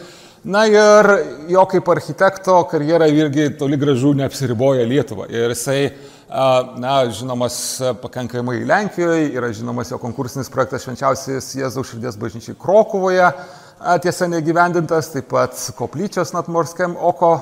Na 0.49 0.62
ir 0.64 1.09
jo 1.52 1.66
kaip 1.69 1.88
architekto 1.92 2.62
karjera 2.71 3.11
irgi 3.12 3.50
toli 3.61 3.76
gražu 3.76 4.14
neapsiriboja 4.16 4.87
Lietuvą. 4.88 5.26
Ir 5.28 5.52
jisai 5.52 5.90
na, 6.76 7.10
žinomas 7.10 7.80
pakankamai 8.02 8.64
Lenkijoje, 8.64 9.32
yra 9.34 9.50
žinomas 9.52 9.90
jo 9.90 9.99
konkursinis 9.99 10.50
projektas 10.52 10.84
švenčiausias 10.87 11.49
Jėzaus 11.58 11.90
širdies 11.90 12.18
bažnyčiai 12.20 12.58
Krokuvoje, 12.60 13.26
tiesa 14.04 14.28
negyvendintas, 14.30 15.10
taip 15.14 15.30
pat 15.32 15.58
koplyčios 15.78 16.34
Natmorskiam 16.37 16.94
oko 16.94 17.32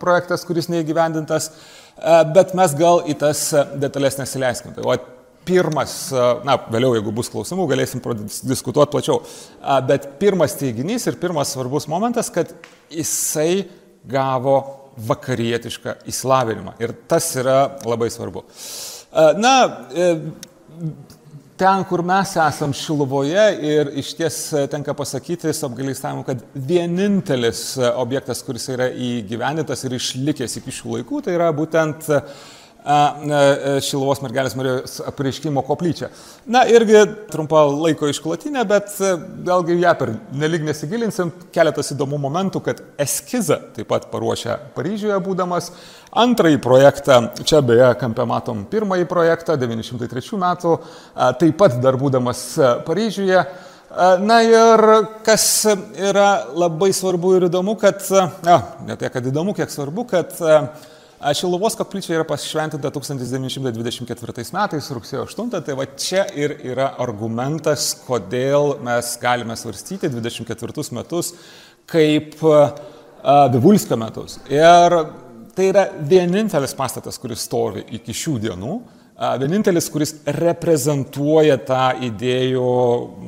projektas, 0.00 0.46
kuris 0.48 0.70
neįgyvendintas, 0.72 1.50
bet 2.34 2.56
mes 2.56 2.76
gal 2.78 3.04
į 3.04 3.18
tas 3.20 3.50
detalės 3.82 4.16
nesileiskim. 4.22 4.72
Tai, 4.76 4.86
o, 4.86 4.96
pirmas, 5.44 5.94
na, 6.46 6.56
vėliau, 6.72 6.94
jeigu 6.96 7.12
bus 7.16 7.28
klausimų, 7.32 7.68
galėsim 7.68 8.04
diskutuoti 8.48 8.94
plačiau, 8.94 9.20
bet 9.88 10.12
pirmas 10.20 10.56
teiginys 10.56 11.08
ir 11.10 11.20
pirmas 11.20 11.52
svarbus 11.52 11.88
momentas, 11.90 12.32
kad 12.32 12.52
jisai 12.92 13.66
gavo 14.08 14.79
vakarietišką 14.96 16.00
įsilavinimą. 16.10 16.76
Ir 16.82 16.94
tas 17.08 17.30
yra 17.40 17.58
labai 17.88 18.10
svarbu. 18.12 18.44
E, 18.44 19.26
na, 19.40 19.54
e, 19.94 20.10
ten, 21.60 21.84
kur 21.88 22.02
mes 22.06 22.36
esam 22.40 22.72
Šiluvoje 22.76 23.48
ir 23.70 23.92
iš 24.00 24.14
ties 24.18 24.38
tenka 24.72 24.94
pasakyti 24.96 25.52
su 25.56 25.66
apgalėstavimu, 25.68 26.24
kad 26.26 26.46
vienintelis 26.54 27.64
objektas, 27.94 28.40
kuris 28.46 28.70
yra 28.72 28.88
įgyvendintas 28.90 29.84
ir 29.84 29.98
išlikęs 29.98 30.60
iki 30.62 30.74
šių 30.78 30.96
laikų, 30.96 31.26
tai 31.26 31.36
yra 31.36 31.50
būtent 31.56 32.08
uh, 32.10 32.24
Šilovos 32.80 34.22
mergelės 34.24 34.54
Marijos 34.56 35.00
apreiškimo 35.04 35.60
koplyčią. 35.66 36.08
Na, 36.48 36.62
irgi 36.64 37.02
trumpa 37.28 37.66
laiko 37.68 38.08
išklotinė, 38.08 38.62
bet 38.68 38.94
vėlgi 39.46 39.76
ją 39.82 39.92
per 40.00 40.14
nelik 40.32 40.64
nesigilinsim. 40.64 41.32
Keletas 41.52 41.92
įdomų 41.92 42.20
momentų, 42.22 42.62
kad 42.64 42.80
eskizą 43.00 43.58
taip 43.76 43.90
pat 43.90 44.08
paruošė 44.12 44.56
Paryžiuje 44.76 45.18
būdamas. 45.24 45.72
Antrąjį 46.10 46.58
projektą, 46.64 47.18
čia 47.46 47.60
beje, 47.62 47.90
kampe 48.00 48.24
matom 48.26 48.64
pirmąjį 48.70 49.04
projektą, 49.10 49.54
903 49.60 50.40
metų, 50.40 50.78
taip 51.42 51.58
pat 51.60 51.76
dar 51.84 52.00
būdamas 52.00 52.46
Paryžiuje. 52.88 53.44
Na 54.24 54.38
ir 54.46 54.80
kas 55.26 55.44
yra 55.98 56.46
labai 56.54 56.92
svarbu 56.94 57.34
ir 57.36 57.48
įdomu, 57.48 57.74
kad, 57.78 58.00
na, 58.46 58.60
ne 58.86 58.96
tiek, 58.96 59.10
kad 59.12 59.24
įdomu, 59.26 59.52
kiek 59.58 59.70
svarbu, 59.70 60.06
kad 60.12 60.36
Šiluvos 61.20 61.74
koplyčia 61.76 62.14
yra 62.16 62.24
pašventinta 62.24 62.88
1924 62.94 64.44
metais, 64.56 64.86
rugsėjo 64.96 65.26
8, 65.26 65.50
tai 65.66 65.74
va 65.76 65.84
čia 65.92 66.22
ir 66.32 66.54
yra 66.64 66.94
argumentas, 67.04 67.90
kodėl 68.06 68.78
mes 68.80 69.10
galime 69.20 69.52
svarstyti 69.52 70.08
24 70.08 70.86
metus 70.96 71.34
kaip 71.90 72.40
Vivulskio 73.52 73.98
metus. 74.00 74.38
Ir 74.48 74.96
tai 75.52 75.66
yra 75.68 75.82
vienintelis 76.08 76.72
pastatas, 76.78 77.20
kuris 77.20 77.44
stovi 77.44 77.84
iki 77.98 78.16
šių 78.16 78.38
dienų, 78.46 78.78
vienintelis, 79.42 79.90
kuris 79.92 80.14
reprezentuoja 80.40 81.58
tą 81.68 81.90
idėjų, 82.08 82.70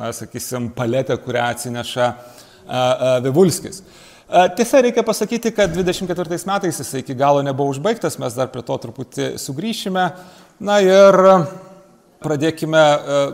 na, 0.00 0.14
sakysim, 0.16 0.70
paletę, 0.72 1.18
kurią 1.20 1.44
atsineša 1.52 2.08
Vivulskis. 3.26 3.82
Tiesa, 4.56 4.80
reikia 4.80 5.02
pasakyti, 5.04 5.50
kad 5.52 5.74
24 5.76 6.38
metais 6.48 6.78
jisai 6.80 7.02
iki 7.02 7.14
galo 7.14 7.42
nebuvo 7.44 7.74
užbaigtas, 7.74 8.16
mes 8.16 8.32
dar 8.32 8.48
prie 8.48 8.62
to 8.64 8.78
truputį 8.80 9.26
sugrįšime. 9.36 10.04
Na 10.64 10.78
ir 10.80 11.18
pradėkime 12.24 12.84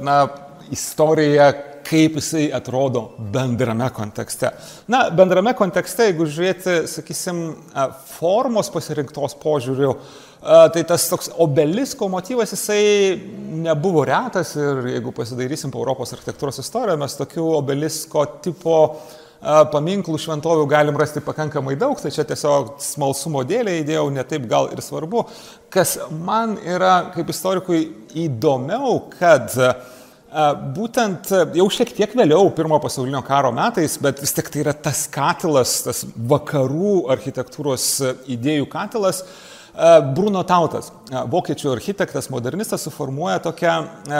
na, 0.02 0.16
istoriją, 0.74 1.52
kaip 1.88 2.18
jisai 2.18 2.48
atrodo 2.52 3.04
bendrame 3.32 3.86
kontekste. 3.94 4.50
Na, 4.90 5.04
bendrame 5.14 5.54
kontekste, 5.56 6.08
jeigu 6.10 6.26
žiūrėti, 6.28 6.74
sakysim, 6.90 7.44
formos 8.16 8.72
pasirinktos 8.74 9.38
požiūriu, 9.40 9.94
tai 10.42 10.82
tas 10.88 11.06
toks 11.12 11.30
obelisko 11.46 12.10
motyvas, 12.10 12.52
jisai 12.56 12.82
nebuvo 13.68 14.02
retas 14.08 14.56
ir 14.58 14.82
jeigu 14.96 15.14
pasidairysim 15.14 15.70
po 15.70 15.80
Europos 15.84 16.12
architektūros 16.18 16.58
istoriją, 16.62 16.98
mes 17.00 17.16
tokių 17.22 17.48
obelisko 17.62 18.26
tipo 18.44 18.76
paminklų 19.42 20.18
šventovių 20.18 20.64
galim 20.70 20.96
rasti 20.98 21.22
pakankamai 21.24 21.76
daug, 21.78 21.98
tai 22.00 22.10
čia 22.14 22.24
tiesiog 22.26 22.76
smalsumo 22.82 23.44
dėlė 23.46 23.78
įdėjau, 23.82 24.08
netaip 24.14 24.48
gal 24.50 24.72
ir 24.74 24.82
svarbu. 24.82 25.26
Kas 25.70 25.96
man 26.10 26.56
yra 26.66 27.12
kaip 27.14 27.30
istorikui 27.34 27.84
įdomiau, 28.26 29.04
kad 29.18 29.54
Būtent 30.28 31.30
jau 31.56 31.64
šiek 31.72 31.94
tiek 31.96 32.12
vėliau, 32.12 32.50
pirmojo 32.52 32.82
pasaulinio 32.84 33.22
karo 33.24 33.48
metais, 33.56 33.94
bet 33.96 34.18
vis 34.20 34.34
tik 34.36 34.50
tai 34.52 34.60
yra 34.60 34.74
tas 34.76 35.06
katilas, 35.08 35.78
tas 35.86 36.02
vakarų 36.04 37.06
architektūros 37.14 37.86
idėjų 38.28 38.66
katilas, 38.68 39.22
Bruno 40.12 40.42
Tautas, 40.44 40.90
vokiečių 41.32 41.72
architektas, 41.72 42.28
modernistas, 42.34 42.84
suformuoja 42.84 43.38
tokią 43.40 43.74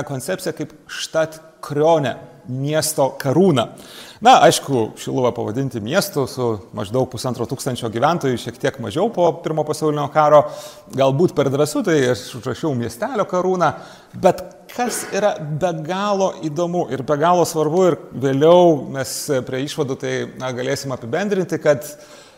koncepciją 0.09 0.55
kaip 0.57 0.73
štat 0.89 1.37
krionė, 1.67 2.15
miesto 2.49 3.13
karūna. 3.21 3.69
Na, 4.25 4.41
aišku, 4.49 4.97
Šiluvą 4.99 5.31
pavadinti 5.37 5.79
miestu 5.85 6.25
su 6.27 6.47
maždaug 6.75 7.07
pusantro 7.13 7.47
tūkstančio 7.47 7.87
gyventojų, 7.95 8.41
šiek 8.43 8.57
tiek 8.59 8.79
mažiau 8.83 9.13
po 9.15 9.29
pirmo 9.45 9.63
pasaulinio 9.69 10.09
karo, 10.11 10.41
galbūt 10.91 11.37
per 11.39 11.53
drąsų, 11.55 11.85
tai 11.87 11.99
aš 12.17 12.25
užrašiau 12.41 12.73
miestelio 12.75 13.29
karūną, 13.31 13.69
bet 14.19 14.43
kas 14.73 15.05
yra 15.15 15.37
be 15.39 15.71
galo 15.87 16.33
įdomu 16.45 16.89
ir 16.95 17.05
be 17.07 17.19
galo 17.21 17.45
svarbu 17.47 17.85
ir 17.93 17.99
vėliau 18.25 18.73
mes 18.97 19.13
prie 19.47 19.63
išvadų 19.69 19.99
tai 20.03 20.15
na, 20.41 20.51
galėsim 20.57 20.97
apibendrinti, 20.97 21.61
kad 21.63 21.87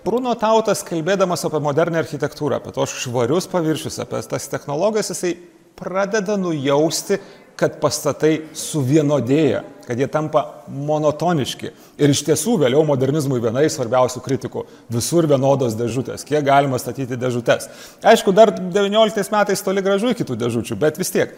Bruno 0.05 0.35
Tautas, 0.41 0.85
kalbėdamas 0.85 1.45
apie 1.49 1.63
modernę 1.65 2.01
architektūrą, 2.01 2.61
apie 2.61 2.77
tos 2.77 2.93
švarius 3.03 3.49
paviršius, 3.53 3.99
apie 4.05 4.21
tas 4.29 4.53
technologijas, 4.53 5.13
jisai 5.13 5.35
pradeda 5.81 6.37
nujausti, 6.41 7.19
kad 7.61 7.77
pastatai 7.83 8.33
suvienodėja, 8.57 9.63
kad 9.85 9.99
jie 10.01 10.07
tampa 10.11 10.45
monotoniški. 10.71 11.73
Ir 12.01 12.13
iš 12.15 12.23
tiesų 12.29 12.57
vėliau 12.63 12.85
modernizmui 12.89 13.41
viena 13.43 13.65
iš 13.67 13.77
svarbiausių 13.77 14.23
kritikų- 14.25 14.65
visur 14.97 15.29
vienodos 15.29 15.77
dėžutės, 15.77 16.25
kiek 16.25 16.45
galima 16.45 16.79
statyti 16.79 17.19
dėžutės. 17.21 17.69
Aišku, 18.03 18.33
dar 18.35 18.51
19 18.51 19.31
metais 19.31 19.63
toli 19.63 19.83
gražu 19.83 20.11
iki 20.11 20.25
tų 20.25 20.37
dėžučių, 20.37 20.79
bet 20.79 20.97
vis 20.97 21.11
tiek. 21.11 21.35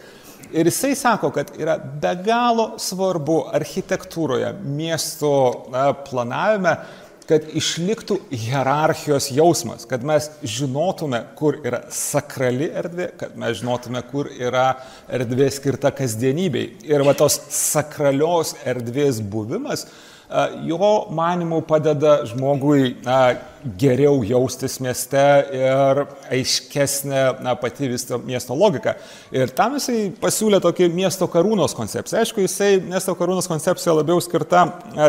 Ir 0.53 0.65
jisai 0.65 0.95
sako, 0.95 1.31
kad 1.33 1.49
yra 1.57 1.77
be 1.77 2.11
galo 2.23 2.75
svarbu 2.77 3.39
architektūroje, 3.57 4.51
miesto 4.61 5.65
planavime 6.05 6.77
kad 7.27 7.45
išliktų 7.55 8.19
hierarchijos 8.31 9.29
jausmas, 9.33 9.87
kad 9.89 10.05
mes 10.07 10.29
žinotume, 10.43 11.23
kur 11.39 11.59
yra 11.63 11.83
sakrali 11.93 12.69
erdvė, 12.69 13.09
kad 13.19 13.35
mes 13.39 13.59
žinotume, 13.61 14.03
kur 14.11 14.29
yra 14.33 14.73
erdvė 15.11 15.49
skirta 15.53 15.93
kasdienybei. 15.95 16.69
Ir 16.89 17.05
va 17.07 17.15
tos 17.17 17.39
sakralios 17.53 18.55
erdvės 18.67 19.21
buvimas, 19.21 19.87
jo 20.65 20.91
manimų 21.13 21.61
padeda 21.67 22.21
žmogui 22.27 22.95
na, 23.05 23.35
geriau 23.79 24.23
jaustis 24.27 24.79
mieste 24.83 25.21
ir 25.55 26.01
aiškesnė 26.33 27.21
na, 27.45 27.53
pati 27.59 27.87
viso 27.91 28.17
miesto 28.19 28.57
logika. 28.57 28.97
Ir 29.31 29.53
tam 29.55 29.77
jisai 29.77 30.09
pasiūlė 30.19 30.59
tokį 30.63 30.89
miesto 30.91 31.29
karūnos 31.31 31.75
koncepciją. 31.77 32.23
Aišku, 32.23 32.43
jisai 32.43 32.73
miesto 32.83 33.15
karūnos 33.19 33.47
koncepcija 33.51 33.95
labiau 33.99 34.19
skirta 34.23 34.65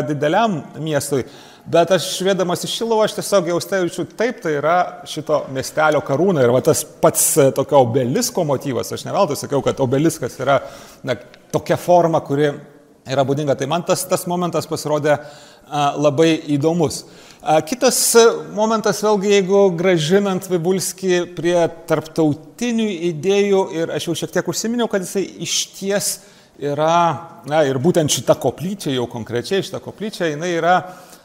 dideliam 0.07 0.61
miestui, 0.79 1.25
Bet 1.65 1.89
aš 1.95 2.11
švėdamas 2.19 2.61
iš 2.67 2.75
Šilo, 2.77 2.99
aš 3.01 3.15
tiesiog 3.17 3.47
jau 3.49 3.55
stebėčiau, 3.63 4.05
taip, 4.13 4.37
tai 4.43 4.51
yra 4.59 4.75
šito 5.09 5.39
miestelio 5.53 5.97
karūna 6.05 6.43
ir 6.45 6.51
va 6.53 6.59
tas 6.61 6.83
pats 6.85 7.23
e, 7.41 7.47
tokio 7.57 7.79
obelisko 7.87 8.43
motyvas, 8.45 8.91
aš 8.93 9.07
ne 9.07 9.15
veltui 9.15 9.37
sakiau, 9.39 9.63
kad 9.65 9.81
obeliskas 9.81 10.37
yra 10.43 10.59
na, 11.01 11.15
tokia 11.49 11.79
forma, 11.81 12.21
kuri 12.21 12.51
yra 13.09 13.25
būdinga. 13.25 13.55
Tai 13.57 13.69
man 13.71 13.85
tas, 13.87 14.03
tas 14.05 14.27
momentas 14.29 14.69
pasirodė 14.69 15.15
a, 15.15 15.23
labai 15.97 16.35
įdomus. 16.53 17.01
A, 17.41 17.57
kitas 17.65 17.97
momentas, 18.53 19.01
vėlgi, 19.01 19.33
jeigu 19.33 19.63
gražinant 19.79 20.45
Vibulskį 20.51 21.23
prie 21.33 21.57
tarptautinių 21.89 22.91
idėjų 23.09 23.65
ir 23.79 23.97
aš 23.97 24.11
jau 24.11 24.17
šiek 24.21 24.37
tiek 24.37 24.53
užsiminiau, 24.53 24.85
kad 24.91 25.01
jisai 25.01 25.25
iš 25.47 25.57
ties 25.79 26.13
yra, 26.61 27.41
na 27.49 27.65
ir 27.67 27.81
būtent 27.81 28.11
šita 28.11 28.37
koplyčia, 28.39 28.93
jau 28.95 29.09
konkrečiai 29.11 29.65
šita 29.65 29.81
koplyčia, 29.83 30.29
jinai 30.31 30.53
yra 30.55 30.77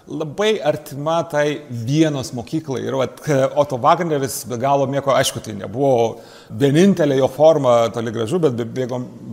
labai 0.09 0.61
artima 0.65 1.21
tai 1.29 1.61
vienos 1.71 2.33
mokyklai. 2.35 2.83
Ir 2.87 2.97
vat, 2.99 3.21
Otto 3.61 3.79
Wagneris 3.81 4.43
be 4.49 4.59
galo 4.61 4.87
mėgo, 4.91 5.13
aišku, 5.15 5.43
tai 5.45 5.55
nebuvo 5.59 6.21
vienintelė 6.61 7.21
jo 7.21 7.29
forma 7.31 7.75
toli 7.95 8.13
gražu, 8.15 8.41
bet 8.43 8.57
be, 8.59 8.67
be, 8.67 8.87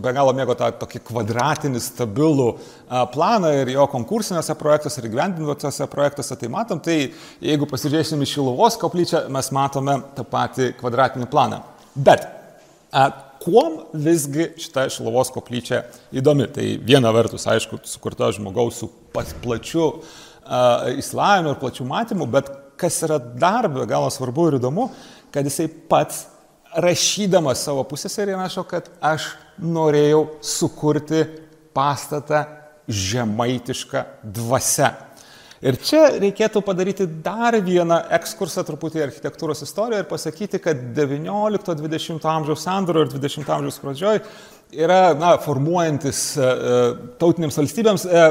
be 0.04 0.12
galo 0.14 0.34
mėgo 0.36 0.54
tą 0.58 0.70
tokį 0.82 1.02
kvadratinį, 1.08 1.82
stabilų 1.82 2.48
a, 2.54 3.04
planą 3.10 3.52
ir 3.62 3.72
jo 3.74 3.86
konkursinėse 3.90 4.54
projektuose 4.58 5.02
ir 5.02 5.10
gyvendinuose 5.12 5.88
projektuose. 5.90 6.38
Tai 6.38 6.52
matom, 6.54 6.82
tai 6.84 6.98
jeigu 7.44 7.68
pasižiūrėsim 7.70 8.22
į 8.22 8.30
Šilovos 8.34 8.78
koplyčią, 8.80 9.26
mes 9.34 9.50
matome 9.56 9.98
tą 10.18 10.26
patį 10.28 10.74
kvadratinį 10.78 11.30
planą. 11.32 11.64
Bet 11.96 12.28
a, 12.92 13.08
kuom 13.42 13.82
visgi 13.96 14.52
šita 14.60 14.86
Šilovos 14.92 15.32
koplyčia 15.34 15.84
įdomi? 16.14 16.48
Tai 16.54 16.70
viena 16.84 17.10
vertus, 17.14 17.46
aišku, 17.50 17.80
sukurta 17.88 18.30
žmogaus 18.34 18.82
su 18.82 18.90
plačiu 19.42 19.90
įsilavinimu 20.98 21.54
ir 21.54 21.60
plačių 21.60 21.86
matymų, 21.88 22.28
bet 22.32 22.50
kas 22.78 23.00
yra 23.06 23.18
dar 23.18 23.68
be 23.72 23.86
galo 23.90 24.10
svarbu 24.12 24.48
ir 24.48 24.58
įdomu, 24.60 24.88
kad 25.34 25.46
jisai 25.46 25.68
pats 25.68 26.26
rašydamas 26.78 27.64
savo 27.64 27.82
pusėserį 27.88 28.36
rašo, 28.38 28.64
kad 28.68 28.88
aš 29.04 29.32
norėjau 29.58 30.24
sukurti 30.44 31.24
pastatą 31.76 32.44
žemaitišką 32.88 34.04
dvasę. 34.22 34.92
Ir 35.58 35.74
čia 35.82 36.04
reikėtų 36.22 36.60
padaryti 36.62 37.04
dar 37.24 37.56
vieną 37.66 37.96
ekskursą 38.14 38.62
truputį 38.66 39.02
architektūros 39.08 39.64
istoriją 39.66 40.04
ir 40.04 40.10
pasakyti, 40.10 40.60
kad 40.62 40.84
19-20 40.94 42.28
amžiaus 42.30 42.62
sandaro 42.62 43.02
ir 43.02 43.10
20 43.10 43.50
amžiaus 43.56 43.80
pradžioj 43.82 44.20
yra 44.72 45.14
na, 45.16 45.32
formuojantis 45.40 46.22
e, 46.36 46.44
e, 46.44 46.80
tautinėms 47.20 47.56
valstybėms, 47.58 48.04
e, 48.04 48.24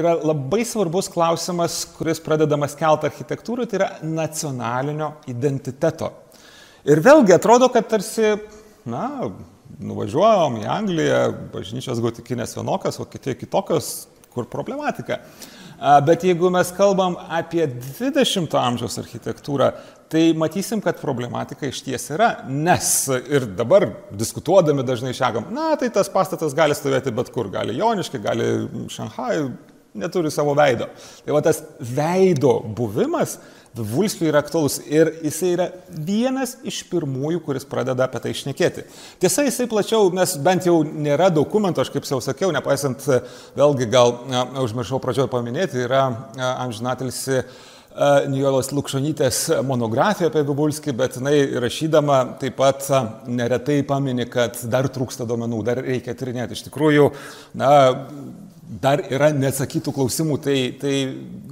yra 0.00 0.16
labai 0.16 0.64
svarbus 0.66 1.10
klausimas, 1.12 1.80
kuris 1.98 2.20
pradedamas 2.24 2.74
kelti 2.78 3.08
architektūrai, 3.08 3.68
tai 3.70 3.80
yra 3.80 3.90
nacionalinio 4.02 5.12
identiteto. 5.30 6.10
Ir 6.88 7.02
vėlgi 7.04 7.36
atrodo, 7.36 7.68
kad 7.74 7.86
tarsi, 7.90 8.34
na, 8.88 9.30
nuvažiuojam 9.78 10.58
į 10.62 10.66
Angliją, 10.72 11.22
bažnyčios 11.52 12.02
gotikinės 12.02 12.56
vienokios, 12.58 12.98
Vokietijoje 12.98 13.42
kitokios, 13.44 13.92
kur 14.34 14.48
problematika. 14.50 15.20
Bet 16.06 16.24
jeigu 16.26 16.48
mes 16.50 16.70
kalbam 16.74 17.14
apie 17.30 17.62
20-ojo 17.70 18.58
amžiaus 18.58 18.98
architektūrą, 18.98 19.68
tai 20.08 20.32
matysim, 20.36 20.80
kad 20.84 21.00
problematika 21.00 21.68
iš 21.68 21.82
ties 21.84 22.08
yra, 22.14 22.30
nes 22.48 22.92
ir 23.28 23.46
dabar 23.58 23.90
diskutuodami 24.10 24.86
dažnai 24.86 25.14
šiagam, 25.16 25.50
na 25.54 25.74
tai 25.80 25.90
tas 25.94 26.10
pastatas 26.12 26.56
gali 26.56 26.76
stovėti 26.76 27.12
bet 27.14 27.32
kur, 27.34 27.50
gali 27.52 27.76
Joniškai, 27.76 28.22
gali 28.24 28.48
Šanhai, 28.92 29.42
neturi 29.98 30.30
savo 30.30 30.54
veido. 30.56 30.88
Tai 31.24 31.36
va 31.36 31.44
tas 31.44 31.62
veido 31.80 32.58
buvimas 32.76 33.38
Vulskiui 33.78 34.30
yra 34.30 34.40
aktualus 34.42 34.78
ir 34.90 35.10
jisai 35.22 35.52
yra 35.54 35.66
vienas 35.92 36.56
iš 36.66 36.80
pirmųjų, 36.90 37.42
kuris 37.44 37.66
pradeda 37.68 38.08
apie 38.08 38.18
tai 38.24 38.32
išnekėti. 38.34 38.84
Tiesa, 39.22 39.44
jisai 39.46 39.68
plačiau, 39.70 40.08
nes 40.14 40.34
bent 40.42 40.66
jau 40.66 40.80
nėra 40.82 41.28
dokumento, 41.34 41.84
aš 41.84 41.92
kaip 41.94 42.08
jau 42.08 42.18
sakiau, 42.24 42.50
nepaisant, 42.54 43.04
vėlgi 43.58 43.86
gal 43.92 44.16
užmiršau 44.64 44.98
pradžioje 45.04 45.30
paminėti, 45.30 45.84
yra 45.84 46.08
amžinatilsi 46.64 47.44
Nijolos 48.28 48.68
Lukšonytės 48.70 49.40
monografija 49.66 50.28
apie 50.30 50.44
Vibulskį, 50.46 50.92
bet 50.94 51.16
jinai 51.18 51.38
rašydama 51.64 52.18
taip 52.38 52.58
pat 52.60 52.84
neretai 53.26 53.80
pamini, 53.86 54.28
kad 54.30 54.60
dar 54.70 54.86
trūksta 54.92 55.26
duomenų, 55.26 55.62
dar 55.66 55.80
reikia 55.82 56.14
tyrinėti. 56.18 56.54
Iš 56.54 56.66
tikrųjų, 56.68 57.08
na, 57.58 57.70
dar 58.82 59.02
yra 59.08 59.32
neatsakytų 59.34 59.94
klausimų, 59.96 60.38
tai, 60.44 60.58
tai 60.78 60.94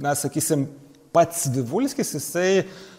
na, 0.03 0.13
sakysim, 0.15 0.67
pats 1.15 1.47
Vivulskis, 1.51 2.13
jisai 2.15 2.51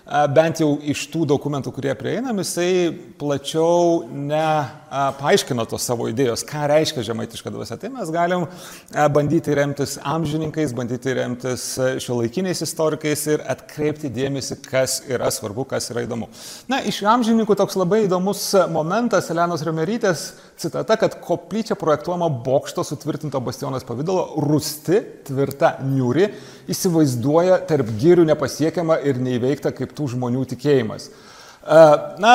bent 0.09 0.63
jau 0.63 0.71
iš 0.81 1.03
tų 1.13 1.27
dokumentų, 1.29 1.73
kurie 1.77 1.93
prieinami, 1.99 2.41
jisai 2.41 2.91
plačiau 3.21 4.07
nepaaiškino 4.09 5.67
tos 5.69 5.85
savo 5.85 6.09
idėjos, 6.09 6.45
ką 6.49 6.65
reiškia 6.73 7.05
žemaitiška 7.11 7.53
dvasia. 7.53 7.77
Tai 7.81 7.91
mes 7.93 8.13
galim 8.15 8.47
bandyti 9.13 9.57
remtis 9.59 9.99
amžininkais, 10.01 10.73
bandyti 10.77 11.17
remtis 11.19 11.67
šiuolaikiniais 12.05 12.65
istorikais 12.65 13.27
ir 13.35 13.45
atkreipti 13.53 14.09
dėmesį, 14.13 14.61
kas 14.65 15.03
yra 15.11 15.29
svarbu, 15.35 15.67
kas 15.69 15.91
yra 15.93 16.07
įdomu. 16.07 16.31
Na, 16.73 16.81
iš 16.89 17.03
amžininkų 17.05 17.59
toks 17.61 17.77
labai 17.77 18.07
įdomus 18.07 18.49
momentas, 18.73 19.29
Elenos 19.35 19.65
Remerytės 19.67 20.31
citata, 20.59 20.97
kad 20.97 21.17
koplyčia 21.23 21.77
projektuojama 21.79 22.29
bokšto 22.45 22.85
sutvirtinto 22.85 23.41
bastionas 23.41 23.87
pavydalo, 23.87 24.35
rusti, 24.43 25.01
tvirta, 25.27 25.77
niuri, 25.87 26.29
įsivaizduoja 26.71 27.61
tarp 27.69 27.91
gyrių 28.01 28.27
nepasiekiama 28.33 28.99
ir 29.07 29.21
neįveikta 29.23 29.73
kaip 29.77 29.95
tų 29.97 30.13
žmonių 30.15 30.45
tikėjimas. 30.53 31.09
E, 31.09 31.83
na, 32.23 32.35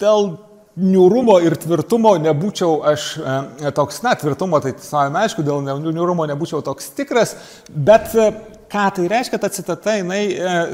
dėl 0.00 0.32
niūrumo 0.78 1.38
ir 1.44 1.58
tvirtumo 1.58 2.14
nebūčiau 2.22 2.80
aš 2.92 3.08
e, 3.18 3.72
toks, 3.76 4.00
na, 4.06 4.14
tvirtumo 4.18 4.62
tai 4.64 4.74
savame 4.80 5.24
aišku, 5.24 5.44
dėl 5.46 5.64
niūrumo 5.84 6.28
nebūčiau 6.32 6.64
toks 6.64 6.92
tikras, 6.96 7.36
bet 7.68 8.14
e, 8.16 8.30
ką 8.72 8.88
tai 8.96 9.08
reiškia 9.12 9.40
ta 9.42 9.52
citata, 9.52 9.98
jinai, 10.00 10.22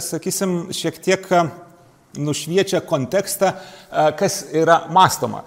sakysim, 0.02 0.64
šiek 0.74 0.98
tiek 1.02 1.30
nušviečia 2.14 2.78
kontekstą, 2.86 3.56
kas 4.18 4.44
yra 4.54 4.84
mąstoma. 4.94 5.42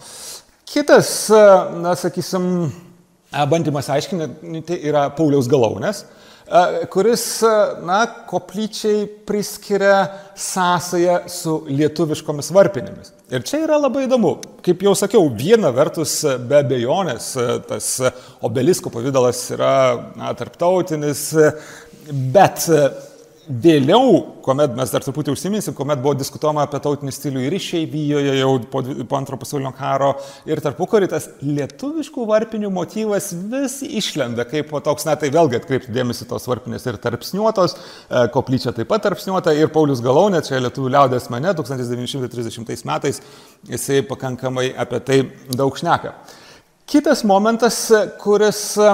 Kitas, 0.67 1.10
na, 1.80 1.95
sakysim, 1.95 2.67
bandymas 3.49 3.88
aiškinti 3.93 4.82
yra 4.89 5.08
Pauliaus 5.15 5.47
galaunės 5.51 6.03
kuris, 6.89 7.41
na, 7.84 8.06
koplyčiai 8.27 9.08
priskiria 9.27 10.08
sąsają 10.36 11.19
su 11.32 11.60
lietuviškomis 11.67 12.51
varpinėmis. 12.56 13.12
Ir 13.34 13.43
čia 13.43 13.65
yra 13.65 13.80
labai 13.82 14.06
įdomu. 14.06 14.38
Kaip 14.63 14.86
jau 14.86 14.93
sakiau, 14.95 15.27
viena 15.36 15.73
vertus 15.75 16.21
be 16.47 16.62
abejonės 16.62 17.34
tas 17.67 17.89
obelisko 18.45 18.91
pavydalas 18.93 19.43
yra 19.56 19.73
na, 20.15 20.32
tarptautinis, 20.38 21.30
bet 22.08 22.69
Vėliau, 23.48 24.18
kuomet 24.44 24.74
mes 24.76 24.90
dar 24.92 25.04
truputį 25.06 25.32
užsiminsim, 25.32 25.72
kuomet 25.76 26.02
buvo 26.04 26.12
diskutuojama 26.20 26.66
apie 26.66 26.82
tautinį 26.84 27.14
stilių 27.16 27.46
ir 27.46 27.54
išeivijoje 27.56 28.34
jau 28.42 28.50
po, 28.68 28.82
po 28.84 29.16
antro 29.16 29.38
pasaulinio 29.40 29.72
karo 29.78 30.10
ir 30.50 30.60
tarpukarį, 30.64 31.08
tas 31.14 31.30
lietuviškų 31.46 32.26
varpinių 32.28 32.72
motyvas 32.76 33.30
vis 33.54 33.78
išlenda 33.88 34.44
kaip 34.50 34.74
toks, 34.84 35.06
na 35.08 35.16
tai 35.20 35.30
vėlgi 35.32 35.62
atkreipti 35.62 35.96
dėmesį 35.96 36.28
tos 36.28 36.50
varpinės 36.52 36.90
ir 36.92 37.00
tarpsniuotos, 37.06 37.78
e, 37.78 38.26
koplyčia 38.36 38.74
taip 38.76 38.92
pat 38.92 39.06
tarpsniuota 39.08 39.54
ir 39.56 39.72
Paulius 39.72 40.04
Galaunė, 40.04 40.44
čia 40.44 40.60
Lietuvių 40.66 40.92
liaudės 40.98 41.30
mane 41.32 41.56
1930 41.56 42.84
metais, 42.90 43.22
jisai 43.72 44.02
pakankamai 44.12 44.74
apie 44.76 45.00
tai 45.08 45.22
daug 45.56 45.80
šneka. 45.80 46.18
Kitas 46.88 47.23
momentas, 47.23 47.89
kuris 48.19 48.78
e, 48.80 48.91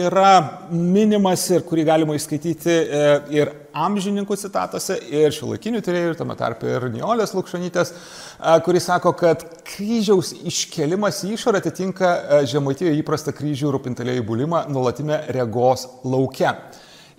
yra 0.00 0.30
minimas 0.72 1.42
ir 1.52 1.60
kurį 1.68 1.82
galima 1.84 2.14
įskaityti 2.16 2.72
e, 2.72 3.00
ir 3.36 3.50
amžininkų 3.76 4.38
citatose, 4.40 4.96
ir 5.12 5.36
šiuolaikinių 5.36 5.82
tyrėjų, 5.84 6.14
ir 6.14 6.16
tame 6.16 6.38
tarp 6.40 6.64
ir 6.64 6.86
Niolės 6.94 7.34
Lukšanytės, 7.36 7.92
e, 7.92 8.54
kuris 8.64 8.88
sako, 8.88 9.12
kad 9.20 9.44
kryžiaus 9.68 10.32
iškelimas 10.48 11.20
į 11.28 11.34
išorę 11.36 11.60
atitinka 11.60 12.14
žemaitijoje 12.48 12.96
įprastą 13.02 13.36
kryžių 13.36 13.74
rūpintelėjų 13.76 14.24
bulimą 14.32 14.64
nuolatime 14.72 15.20
regos 15.36 15.84
laukia. 16.08 16.56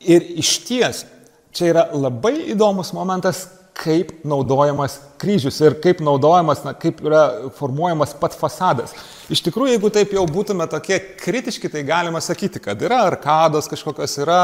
Ir 0.10 0.26
iš 0.42 0.56
ties, 0.66 1.06
čia 1.54 1.70
yra 1.76 1.86
labai 1.94 2.34
įdomus 2.56 2.96
momentas, 2.98 3.46
kaip 3.80 4.12
naudojamas 4.28 4.98
kryžius 5.20 5.60
ir 5.64 5.76
kaip 5.84 6.02
naudojamas, 6.04 6.62
na, 6.66 6.74
kaip 6.78 7.00
yra 7.04 7.52
formuojamas 7.58 8.14
pat 8.20 8.36
fasadas. 8.40 8.94
Iš 9.32 9.42
tikrųjų, 9.46 9.74
jeigu 9.76 9.92
taip 9.94 10.14
jau 10.16 10.24
būtume 10.30 10.66
tokie 10.72 10.98
kritiški, 11.20 11.72
tai 11.72 11.84
galima 11.88 12.22
sakyti, 12.24 12.62
kad 12.64 12.82
yra 12.84 13.02
arkados 13.08 13.70
kažkokios, 13.72 14.16
yra 14.24 14.40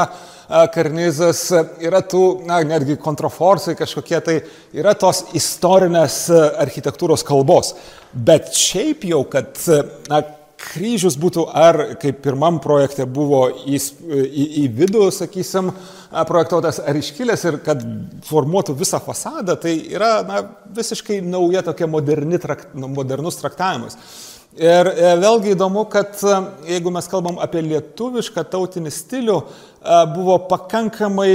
karnizas, 0.74 1.46
yra 1.82 2.02
tų, 2.04 2.22
na, 2.48 2.60
netgi 2.68 2.98
kontraforsai 3.02 3.76
kažkokie, 3.78 4.20
tai 4.24 4.38
yra 4.76 4.94
tos 4.98 5.24
istorinės 5.36 6.26
architektūros 6.32 7.24
kalbos. 7.26 7.74
Bet 8.12 8.52
šiaip 8.56 9.04
jau, 9.08 9.24
kad 9.28 9.60
na, 10.12 10.22
kryžius 10.60 11.16
būtų 11.20 11.46
ar 11.52 11.78
kaip 12.00 12.22
pirmam 12.24 12.60
projekte 12.64 13.06
buvo 13.06 13.46
į, 13.68 13.78
į, 14.06 14.46
į 14.62 14.64
vidų, 14.76 15.08
sakysim, 15.14 15.72
projektuotas 16.28 16.80
ar 16.80 16.96
iškilęs 16.96 17.44
ir 17.48 17.58
kad 17.64 17.82
formuotų 18.26 18.76
visą 18.78 19.00
fasadą, 19.04 19.56
tai 19.60 19.76
yra 19.92 20.14
na, 20.26 20.40
visiškai 20.76 21.20
nauja 21.24 21.64
tokia 21.66 21.88
moderni, 21.90 22.40
trakt, 22.40 22.72
modernus 22.74 23.40
traktavimas. 23.40 23.98
Ir 24.56 24.88
e, 24.88 25.08
vėlgi 25.20 25.52
įdomu, 25.52 25.82
kad 25.92 26.16
e, 26.24 26.36
jeigu 26.70 26.88
mes 26.94 27.08
kalbam 27.12 27.36
apie 27.44 27.60
lietuvišką 27.66 28.46
tautinį 28.54 28.92
stilių, 28.94 29.34
e, 29.36 29.98
buvo 30.14 30.38
pakankamai 30.48 31.32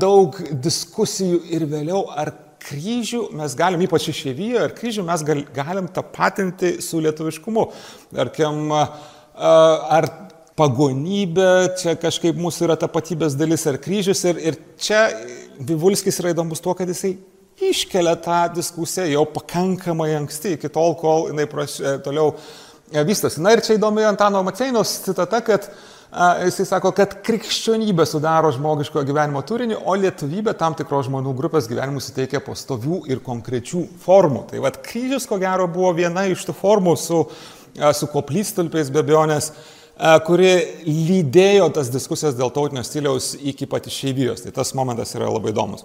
daug 0.00 0.38
diskusijų 0.64 1.42
ir 1.52 1.66
vėliau, 1.68 2.06
ar 2.08 2.32
kryžių 2.60 3.22
mes 3.38 3.54
galim, 3.58 3.82
ypač 3.86 4.10
išėvyje, 4.12 4.58
ar 4.64 4.74
kryžių 4.76 5.04
mes 5.06 5.24
gal, 5.26 5.42
galim 5.54 5.88
tapatinti 5.90 6.76
su 6.84 7.00
lietuviškumu. 7.02 7.66
Tarkim, 8.14 8.70
ar 8.70 10.08
pagonybė, 10.60 11.50
čia 11.80 11.96
kažkaip 12.00 12.38
mūsų 12.40 12.68
yra 12.68 12.78
tapatybės 12.80 13.36
dalis 13.38 13.66
ar 13.70 13.80
kryžius. 13.80 14.24
Ir, 14.28 14.40
ir 14.50 14.58
čia 14.80 15.06
Vivulskis 15.60 16.20
yra 16.22 16.34
įdomus 16.34 16.62
tuo, 16.64 16.74
kad 16.76 16.88
jisai 16.88 17.14
iškelia 17.60 18.16
tą 18.24 18.42
diskusiją 18.56 19.06
jau 19.10 19.24
pakankamai 19.34 20.12
anksti, 20.16 20.56
iki 20.56 20.70
tol, 20.72 20.94
kol 21.00 21.28
jinai 21.28 21.46
praš, 21.50 21.78
toliau 22.04 22.34
e, 22.34 23.02
vystosi. 23.04 23.42
Na 23.44 23.52
ir 23.54 23.64
čia 23.64 23.76
įdomi 23.76 24.06
Antano 24.08 24.40
Maceinos 24.46 24.94
citata, 25.04 25.42
kad 25.44 25.68
a, 25.68 25.99
jisai 26.44 26.66
sako, 26.66 26.90
kad 26.96 27.16
krikščionybė 27.26 28.06
sudaro 28.08 28.50
žmogiško 28.54 29.04
gyvenimo 29.06 29.42
turinį, 29.46 29.78
o 29.86 29.94
lietuvybė 29.94 30.56
tam 30.58 30.74
tikros 30.78 31.06
žmonių 31.06 31.34
grupės 31.38 31.68
gyvenimui 31.70 32.02
suteikia 32.02 32.42
pastovių 32.42 33.04
ir 33.12 33.22
konkrečių 33.24 33.84
formų. 34.02 34.48
Tai 34.50 34.62
vad 34.64 34.80
kryžius, 34.84 35.28
ko 35.30 35.38
gero, 35.42 35.68
buvo 35.70 35.92
viena 35.94 36.26
iš 36.26 36.46
tų 36.48 36.56
formų 36.58 36.96
su, 36.98 37.20
su 37.94 38.10
koplytstulpiais 38.10 38.90
be 38.90 39.04
abejonės 39.04 39.52
kuri 40.24 40.52
lydėjo 40.86 41.68
tas 41.76 41.90
diskusijas 41.92 42.36
dėl 42.38 42.52
tautinio 42.54 42.82
stiliaus 42.86 43.34
iki 43.36 43.68
pat 43.68 43.86
išeivijos. 43.86 44.44
Tai 44.44 44.54
tas 44.56 44.72
momentas 44.74 45.12
yra 45.16 45.28
labai 45.30 45.52
įdomus. 45.52 45.84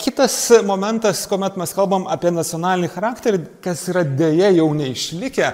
Kitas 0.00 0.34
momentas, 0.66 1.22
kuomet 1.30 1.58
mes 1.60 1.70
kalbam 1.76 2.08
apie 2.10 2.32
nacionalinį 2.34 2.88
charakterį, 2.90 3.42
kas 3.62 3.84
yra 3.92 4.02
dėje 4.02 4.48
jau 4.56 4.66
neišlikę, 4.74 5.52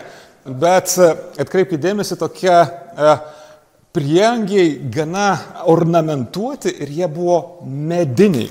bet 0.63 0.95
atkreipkite 1.43 1.83
dėmesį, 1.83 2.17
tokie 2.23 2.55
prieangiai 3.95 4.91
gana 4.91 5.31
ornamentuoti 5.71 6.73
ir 6.83 6.93
jie 6.99 7.09
buvo 7.09 7.39
mediniai. 7.63 8.51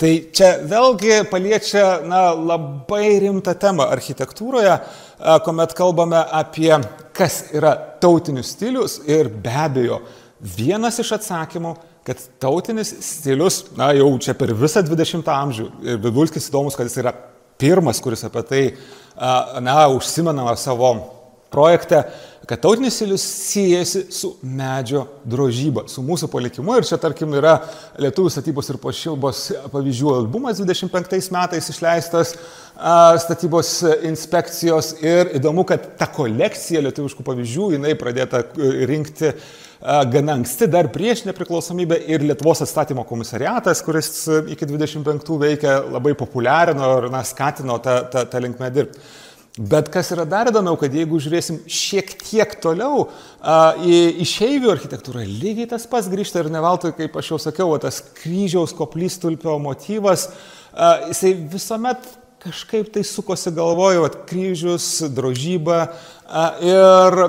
Tai 0.00 0.10
čia 0.32 0.54
vėlgi 0.64 1.18
paliečia 1.28 2.00
na, 2.08 2.30
labai 2.32 3.18
rimtą 3.20 3.52
temą 3.60 3.84
architektūroje, 3.92 4.78
kuomet 5.44 5.74
kalbame 5.76 6.22
apie 6.24 6.72
kas 7.16 7.42
yra 7.52 7.74
tautinis 8.00 8.54
stilius 8.54 8.98
ir 9.04 9.28
be 9.28 9.52
abejo 9.64 10.00
vienas 10.40 11.02
iš 11.02 11.18
atsakymų 11.18 11.74
kad 12.04 12.20
tautinis 12.40 12.94
stilius, 13.04 13.64
na 13.76 13.90
jau 13.92 14.08
čia 14.22 14.34
per 14.38 14.54
visą 14.56 14.82
20 14.86 15.28
amžių, 15.30 15.66
ir 15.84 16.00
Vidulskis 16.00 16.48
įdomus, 16.48 16.76
kad 16.78 16.88
jis 16.88 16.96
yra 17.02 17.12
pirmas, 17.60 18.00
kuris 18.00 18.24
apie 18.24 18.42
tai, 18.48 18.62
na, 19.60 19.82
užsimenama 19.92 20.56
savo 20.58 20.94
projekte, 21.50 22.04
kad 22.50 22.58
tautinis 22.60 22.96
stilius 22.96 23.22
siejasi 23.22 24.04
su 24.10 24.32
medžio 24.42 25.04
drožyba, 25.24 25.84
su 25.86 26.02
mūsų 26.02 26.26
palikimu. 26.32 26.74
Ir 26.80 26.86
čia, 26.88 26.98
tarkim, 26.98 27.34
yra 27.38 27.60
Lietuvų 28.02 28.32
statybos 28.34 28.72
ir 28.72 28.80
pašilbos 28.82 29.44
pavyzdžių 29.70 30.14
albumas 30.16 30.58
25 30.58 31.30
metais 31.36 31.70
išleistas 31.70 32.34
statybos 33.22 33.70
inspekcijos. 34.08 34.96
Ir 34.98 35.30
įdomu, 35.38 35.62
kad 35.68 35.92
ta 36.00 36.10
kolekcija 36.10 36.82
lietuviškų 36.88 37.26
pavyzdžių, 37.26 37.70
jinai 37.76 37.94
pradėta 38.00 38.42
rinkti 38.90 39.34
gana 40.10 40.34
anksti, 40.40 40.68
dar 40.74 40.90
prieš 40.92 41.22
nepriklausomybę 41.28 42.02
ir 42.10 42.26
Lietuvos 42.26 42.66
atstatymo 42.66 43.06
komisariatas, 43.08 43.80
kuris 43.86 44.26
iki 44.52 44.68
25 44.68 45.38
veikia, 45.40 45.78
labai 45.86 46.18
populiarino 46.18 46.96
ir 46.98 47.10
na, 47.14 47.22
skatino 47.24 47.78
tą, 47.78 48.02
tą, 48.12 48.26
tą 48.26 48.42
linkmę 48.42 48.74
dirbti. 48.74 49.10
Bet 49.58 49.88
kas 49.90 50.12
yra 50.14 50.22
dar 50.30 50.46
įdomiau, 50.46 50.76
kad 50.78 50.94
jeigu 50.94 51.18
žiūrėsim 51.18 51.64
šiek 51.66 52.12
tiek 52.22 52.52
toliau 52.62 53.08
a, 53.42 53.74
į 53.82 54.22
išeivių 54.22 54.70
architektūrą, 54.70 55.24
lygiai 55.26 55.66
tas 55.72 55.88
pats 55.90 56.06
grįžta 56.12 56.44
ir 56.44 56.52
neveltui, 56.54 56.92
kaip 56.94 57.18
aš 57.18 57.32
jau 57.32 57.38
sakiau, 57.42 57.74
tas 57.82 57.98
kryžiaus 58.20 58.76
koplystulpio 58.78 59.56
motyvas, 59.58 60.28
a, 60.70 61.10
jisai 61.10 61.34
visuomet 61.50 62.06
kažkaip 62.40 62.92
tai 62.94 63.02
sukosi 63.04 63.50
galvoju, 63.56 64.06
kad 64.06 64.20
kryžius, 64.30 64.86
drožyba 65.18 65.80
a, 66.30 66.46
ir 66.62 67.20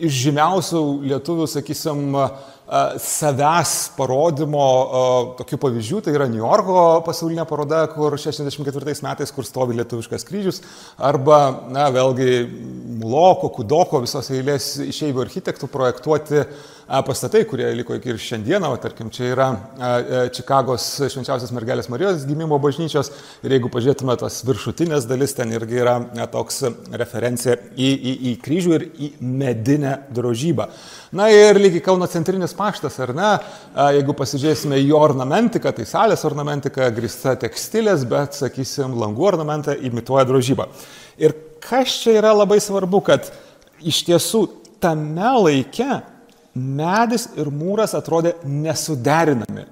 iš 0.00 0.16
žymiausių 0.24 0.82
lietuvių, 1.12 1.50
sakysim, 1.58 2.16
savęs 3.02 3.74
parodymo 3.96 4.66
tokių 5.40 5.58
pavyzdžių, 5.64 6.02
tai 6.06 6.14
yra 6.14 6.28
New 6.30 6.38
Yorko 6.38 7.00
pasaulinė 7.06 7.46
paroda, 7.50 7.82
kur 7.90 8.14
64 8.14 8.94
metais, 9.06 9.32
kur 9.34 9.46
stovi 9.46 9.74
lietuviškas 9.80 10.26
kryžius, 10.28 10.60
arba, 10.96 11.40
na, 11.72 11.88
vėlgi, 11.90 12.44
Muloko, 13.00 13.50
Kudoko, 13.56 14.02
visos 14.04 14.30
eilės 14.30 14.76
išeivių 14.86 15.24
architektų 15.24 15.70
projektuoti 15.72 16.44
pastatai, 17.06 17.44
kurie 17.46 17.68
liko 17.78 17.94
iki 17.94 18.10
ir 18.10 18.18
šiandieną, 18.18 18.72
o 18.74 18.78
tarkim, 18.82 19.10
čia 19.14 19.28
yra 19.30 19.46
Čikagos 20.34 20.86
švenčiausios 21.12 21.52
mergelės 21.54 21.86
Marijos 21.92 22.24
gimimo 22.26 22.58
bažnyčios 22.62 23.12
ir 23.46 23.54
jeigu 23.54 23.70
pažiūrėtume 23.70 24.16
tas 24.18 24.40
viršutinės 24.48 25.06
dalis, 25.06 25.36
ten 25.38 25.54
irgi 25.54 25.78
yra 25.84 25.94
toks 26.32 26.64
referencija 26.90 27.54
į, 27.76 27.90
į, 27.94 28.16
į 28.32 28.34
kryžių 28.42 28.74
ir 28.74 28.86
į 28.90 29.12
medinę 29.22 29.94
drožybą. 30.16 30.66
Na 31.14 31.30
ir 31.30 31.62
lygiai 31.62 31.84
Kauno 31.86 32.10
centrinis 32.10 32.56
paštas, 32.58 32.98
ar 33.02 33.14
ne, 33.14 33.30
jeigu 34.00 34.14
pasižiūrėsime 34.18 34.82
į 34.82 34.90
ornamentiką, 34.98 35.70
tai 35.76 35.86
salės 35.86 36.26
ornamentika 36.26 36.90
grįsta 36.94 37.38
tekstilės, 37.46 38.02
bet, 38.10 38.34
sakysim, 38.38 38.98
langų 38.98 39.30
ornamentą 39.30 39.78
imituoja 39.78 40.26
drožybą. 40.26 40.66
Ir 41.22 41.38
kas 41.62 42.00
čia 42.02 42.18
yra 42.18 42.34
labai 42.34 42.58
svarbu, 42.62 43.06
kad 43.06 43.30
iš 43.78 44.02
tiesų 44.10 44.48
tame 44.82 45.36
laike 45.46 46.00
medis 46.54 47.28
ir 47.38 47.50
mūras 47.54 47.94
atrodė 47.98 48.34
nesuderinami. 48.44 49.66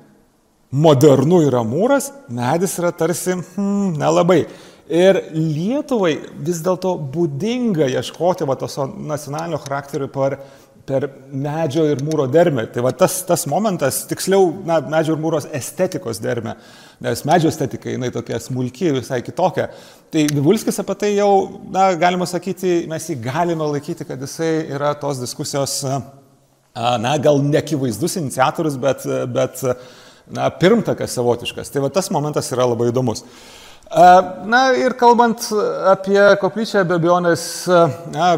Modernu 0.69 1.41
yra 1.47 1.63
mūras, 1.65 2.11
medis 2.29 2.77
yra 2.81 2.93
tarsi 2.93 3.39
hmm, 3.39 3.95
nelabai. 3.99 4.43
Ir 4.89 5.19
Lietuvai 5.35 6.15
vis 6.45 6.63
dėlto 6.65 6.95
būdinga 7.13 7.91
ieškoti 7.93 8.47
va, 8.49 8.57
tos 8.57 8.79
nacionalinio 8.81 9.61
charakterio 9.61 10.09
per 10.13 10.39
per 10.89 11.07
medžio 11.29 11.85
ir 11.89 12.03
mūro 12.05 12.27
dermę. 12.31 12.65
Tai 12.73 12.85
va 12.87 12.93
tas, 12.97 13.21
tas 13.29 13.45
momentas, 13.51 14.03
tiksliau, 14.09 14.49
na, 14.67 14.81
medžio 14.95 15.17
ir 15.17 15.23
mūros 15.23 15.49
estetikos 15.55 16.21
dermę, 16.25 16.57
nes 17.05 17.25
medžio 17.29 17.53
estetika, 17.53 17.91
jinai 17.93 18.11
tokia 18.15 18.41
smulki, 18.43 18.91
visai 18.97 19.21
kitokia. 19.27 19.69
Tai 20.13 20.25
Vivulskis 20.33 20.81
apie 20.81 20.97
tai 21.03 21.13
jau, 21.17 21.33
na, 21.75 21.91
galima 22.01 22.29
sakyti, 22.29 22.87
mes 22.91 23.11
jį 23.11 23.19
galime 23.29 23.69
laikyti, 23.75 24.07
kad 24.09 24.23
jisai 24.25 24.53
yra 24.79 24.95
tos 25.01 25.21
diskusijos, 25.21 25.83
na, 27.03 27.17
gal 27.23 27.41
nekivaizdus 27.43 28.19
iniciatorius, 28.21 28.77
bet, 28.81 29.07
bet 29.35 29.63
na, 30.31 30.51
pirmtakas 30.51 31.17
savotiškas. 31.19 31.73
Tai 31.73 31.87
va 31.87 31.93
tas 31.93 32.11
momentas 32.15 32.51
yra 32.55 32.69
labai 32.69 32.91
įdomus. 32.93 33.25
Na 33.89 34.67
ir 34.77 34.93
kalbant 35.01 35.47
apie 35.89 36.21
koplyčią, 36.43 36.83
be 36.85 36.99
abejonės, 36.99 37.45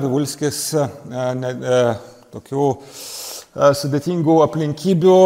Vivulskis 0.05 0.61
ne, 1.11 1.73
tokių 2.31 2.67
sudėtingų 3.81 4.37
aplinkybių 4.45 5.17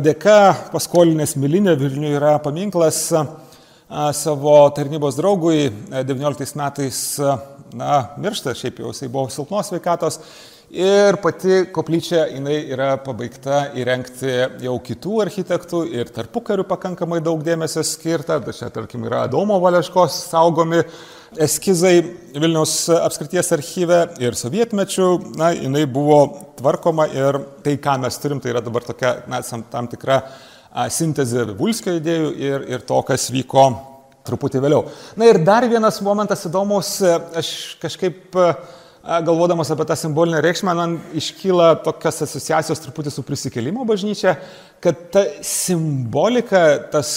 dėka 0.00 0.38
paskolinės 0.72 1.36
Milinė 1.36 1.76
Vilniuje 1.76 2.16
yra 2.16 2.38
paminklas 2.40 3.10
savo 4.16 4.56
tarnybos 4.74 5.20
draugui 5.20 5.68
19 5.92 6.56
metais, 6.56 7.02
na, 7.76 8.00
miršta, 8.16 8.56
šiaip 8.56 8.80
jau 8.80 8.94
jisai 8.94 9.10
buvo 9.12 9.28
silpnos 9.28 9.68
veikatos. 9.74 10.22
Ir 10.74 11.20
pati 11.22 11.60
koplyčia 11.70 12.24
jinai 12.32 12.56
yra 12.74 12.96
pabaigta 12.98 13.68
įrengti 13.78 14.32
jau 14.64 14.72
kitų 14.82 15.20
architektų 15.22 15.84
ir 15.94 16.10
tarpu 16.10 16.42
karių 16.42 16.64
pakankamai 16.66 17.20
daug 17.22 17.44
dėmesio 17.46 17.84
skirta. 17.86 18.40
Čia, 18.50 18.72
tarkim, 18.74 19.04
yra 19.06 19.20
Adomo 19.28 19.60
Valeškos 19.62 20.16
saugomi 20.32 20.82
eskizai 21.38 22.00
Vilniaus 22.34 22.88
apskrities 22.90 23.52
archyve 23.54 24.00
ir 24.18 24.34
sovietmečių, 24.34 25.08
na, 25.38 25.52
jinai 25.54 25.86
buvo 25.86 26.20
tvarkoma 26.58 27.06
ir 27.14 27.38
tai, 27.62 27.78
ką 27.78 28.00
mes 28.02 28.18
turim, 28.18 28.42
tai 28.42 28.56
yra 28.56 28.66
dabar 28.66 28.82
tokia, 28.90 29.20
na, 29.30 29.44
tam 29.70 29.86
tikra 29.94 30.24
sintezė 30.90 31.52
Vulskio 31.54 32.00
idėjų 32.00 32.30
ir, 32.50 32.70
ir 32.74 32.88
to, 32.88 32.98
kas 33.06 33.30
vyko 33.30 33.68
truputį 34.26 34.66
vėliau. 34.66 34.88
Na 35.20 35.30
ir 35.30 35.44
dar 35.46 35.70
vienas 35.70 36.02
momentas 36.02 36.48
įdomus, 36.50 36.96
aš 37.38 37.76
kažkaip 37.78 38.34
galvodamas 39.04 39.70
apie 39.70 39.84
tą 39.84 39.96
simbolinę 39.96 40.40
reikšmę, 40.44 40.74
man 40.74 40.98
iškyla 41.16 41.74
tokios 41.84 42.22
asociacijos 42.24 42.80
truputį 42.84 43.12
su 43.12 43.24
prisikelimo 43.26 43.84
bažnyčia, 43.88 44.36
kad 44.84 45.02
ta 45.12 45.24
simbolika, 45.44 46.64
tas 46.92 47.10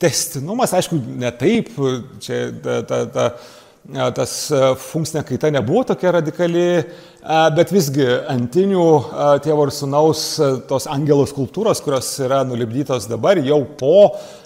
testinumas, 0.00 0.72
aišku, 0.78 0.96
ne 1.20 1.30
taip, 1.34 1.70
čia 2.22 2.48
ta, 2.64 2.80
ta, 2.86 3.00
ta, 3.12 3.26
tas 3.88 4.32
funkcinė 4.90 5.22
kaita 5.24 5.48
nebuvo 5.48 5.80
tokia 5.88 6.10
radikali, 6.18 6.64
bet 7.56 7.70
visgi 7.72 8.04
antinių 8.28 8.84
tėvo 9.44 9.64
ir 9.64 9.72
sunaus 9.72 10.24
tos 10.68 10.84
angelos 10.92 11.32
kultūros, 11.32 11.80
kurios 11.84 12.10
yra 12.20 12.42
nulibdytos 12.44 13.08
dabar, 13.08 13.40
jau 13.40 13.62
po 13.80 13.94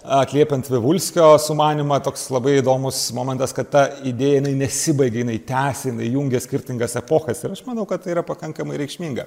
atliepiant 0.02 0.70
Vivulskio 0.70 1.32
sumanimą, 1.42 1.98
toks 2.06 2.28
labai 2.30 2.60
įdomus 2.60 3.02
momentas, 3.16 3.54
kad 3.56 3.70
ta 3.74 3.84
idėja 4.06 4.38
jinai 4.38 4.54
nesibaigia, 4.62 5.24
jinai 5.24 5.40
tęsia, 5.50 5.90
jinai 5.90 6.12
jungia 6.14 6.42
skirtingas 6.42 6.94
epochas 7.02 7.42
ir 7.42 7.58
aš 7.58 7.66
manau, 7.66 7.88
kad 7.90 8.06
tai 8.06 8.14
yra 8.14 8.26
pakankamai 8.26 8.78
reikšminga. 8.78 9.26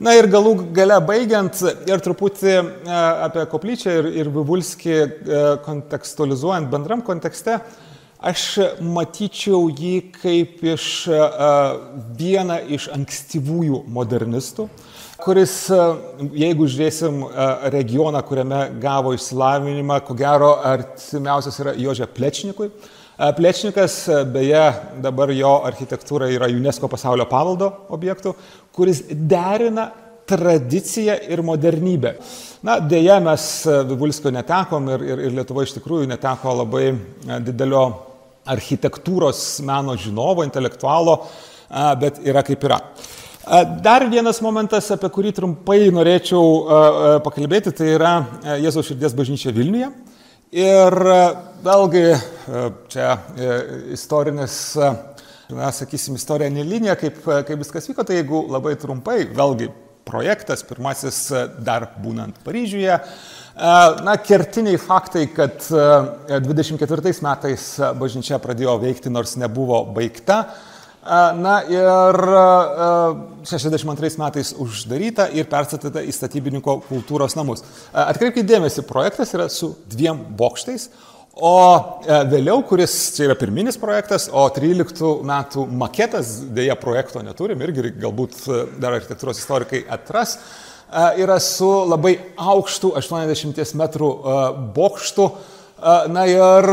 Na 0.00 0.14
ir 0.16 0.30
galų 0.32 0.54
gale 0.72 0.96
baigiant 1.04 1.58
ir 1.90 2.06
truputį 2.06 2.56
apie 3.26 3.50
koplyčią 3.50 3.98
ir, 3.98 4.14
ir 4.22 4.30
Vivulskį 4.32 4.98
kontekstualizuojant 5.66 6.70
bendram 6.70 7.02
kontekste, 7.04 7.58
aš 8.20 8.44
matyčiau 8.84 9.68
jį 9.72 9.94
kaip 10.14 10.62
iš 10.74 10.86
e, 11.08 11.20
vieną 12.20 12.60
iš 12.76 12.90
ankstyvųjų 12.94 13.84
modernistų, 13.88 14.68
kuris, 15.20 15.54
jeigu 16.32 16.66
žiūrėsim 16.70 17.24
regioną, 17.72 18.22
kuriame 18.24 18.62
gavo 18.80 19.12
išsilavinimą, 19.16 20.00
ko 20.06 20.16
gero 20.16 20.54
artimiausias 20.64 21.60
yra 21.60 21.74
Jožė 21.76 22.08
Plečnikui. 22.08 22.70
Plečnikas, 23.36 24.06
beje, 24.32 24.62
dabar 25.04 25.28
jo 25.36 25.58
architektūra 25.68 26.30
yra 26.32 26.48
UNESCO 26.48 26.88
pasaulio 26.88 27.26
paveldo 27.28 27.68
objektų, 27.92 28.32
kuris 28.72 29.02
derina 29.12 29.90
tradiciją 30.30 31.18
ir 31.28 31.42
modernybę. 31.44 32.14
Na, 32.64 32.78
dėja, 32.80 33.18
mes 33.24 33.44
Vivulskio 33.90 34.32
netekom 34.32 34.88
ir, 34.94 35.04
ir, 35.04 35.24
ir 35.26 35.36
Lietuva 35.36 35.66
iš 35.66 35.74
tikrųjų 35.76 36.08
neteko 36.08 36.54
labai 36.62 36.86
didelio 37.44 37.84
architektūros 38.50 39.40
meno 39.66 39.96
žinovo, 39.98 40.44
intelektualo, 40.46 41.16
bet 42.00 42.20
yra 42.26 42.42
kaip 42.46 42.66
yra. 42.68 42.80
Dar 43.82 44.04
vienas 44.10 44.38
momentas, 44.44 44.90
apie 44.92 45.08
kurį 45.10 45.32
trumpai 45.38 45.78
norėčiau 45.94 47.20
pakalbėti, 47.24 47.72
tai 47.74 47.94
yra 47.96 48.12
Jėzaus 48.60 48.90
širdies 48.90 49.16
bažnyčia 49.16 49.54
Vilniuje. 49.56 49.88
Ir 50.50 50.96
vėlgi 51.62 52.04
čia 52.90 53.10
e, 53.38 53.50
istorinis, 53.94 54.54
na, 55.54 55.68
sakysim, 55.70 56.16
istorinė 56.18 56.64
linija, 56.66 56.96
kaip, 56.98 57.20
kaip 57.22 57.60
viskas 57.60 57.86
vyko, 57.86 58.02
tai 58.06 58.18
jeigu 58.18 58.42
labai 58.50 58.72
trumpai, 58.80 59.20
vėlgi 59.30 59.70
projektas, 60.10 60.64
pirmasis 60.66 61.20
dar 61.62 61.92
būnant 62.02 62.42
Paryžiuje, 62.42 62.98
Na, 63.58 64.14
kertiniai 64.22 64.78
faktai, 64.78 65.26
kad 65.34 65.64
24 65.66 67.14
metais 67.26 67.64
bažnyčia 67.98 68.38
pradėjo 68.40 68.76
veikti, 68.80 69.10
nors 69.12 69.34
nebuvo 69.40 69.82
baigta. 69.94 70.44
Na 71.40 71.54
ir 71.64 72.18
62 73.48 74.10
metais 74.20 74.52
uždaryta 74.52 75.30
ir 75.32 75.48
perstatyta 75.50 76.02
į 76.04 76.12
statybininko 76.12 76.76
kultūros 76.86 77.34
namus. 77.38 77.64
Atkreipkite 77.90 78.46
dėmesį, 78.46 78.84
projektas 78.88 79.32
yra 79.34 79.48
su 79.50 79.72
dviem 79.90 80.20
bokštais, 80.36 80.90
o 81.40 81.56
vėliau, 82.30 82.60
kuris 82.68 82.94
čia 83.16 83.30
yra 83.30 83.38
pirminis 83.40 83.80
projektas, 83.80 84.28
o 84.28 84.44
13 84.52 85.24
metų 85.26 85.66
maketas, 85.80 86.36
dėja 86.52 86.76
projekto 86.78 87.24
neturim, 87.24 87.64
irgi 87.64 87.94
galbūt 87.96 88.44
dar 88.78 89.00
architektūros 89.00 89.40
istorikai 89.40 89.86
atras, 89.88 90.36
yra 91.22 91.38
su 91.42 91.70
labai 91.90 92.16
aukštu 92.36 92.92
80 92.98 93.74
metrų 93.78 94.10
bokštu. 94.74 95.30
Na 96.12 96.26
ir 96.28 96.70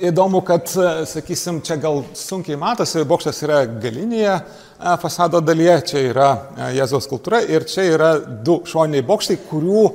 įdomu, 0.00 0.42
kad, 0.44 0.68
e, 0.76 1.06
sakysim, 1.08 1.60
čia 1.64 1.76
gal 1.80 2.02
sunkiai 2.16 2.58
matosi, 2.60 3.04
bokštas 3.08 3.40
yra 3.46 3.62
galinėje 3.66 4.32
e, 4.34 4.42
fasado 5.00 5.40
dalyje, 5.40 5.76
čia 5.90 6.02
yra 6.10 6.28
e, 6.36 6.68
Jėzaus 6.76 7.08
kultūra 7.08 7.40
ir 7.48 7.64
čia 7.68 7.86
yra 7.94 8.10
du 8.20 8.60
šoniniai 8.68 9.06
bokštai, 9.06 9.40
kurių 9.48 9.88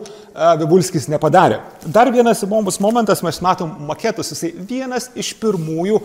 Vibulskis 0.62 1.10
nepadarė. 1.12 1.58
Dar 1.92 2.08
vienas 2.14 2.40
įdomus 2.46 2.78
momentas, 2.80 3.20
mes 3.26 3.42
matom 3.44 3.74
maketus, 3.90 4.30
jisai 4.32 4.54
vienas 4.56 5.10
iš 5.20 5.34
pirmųjų 5.42 5.98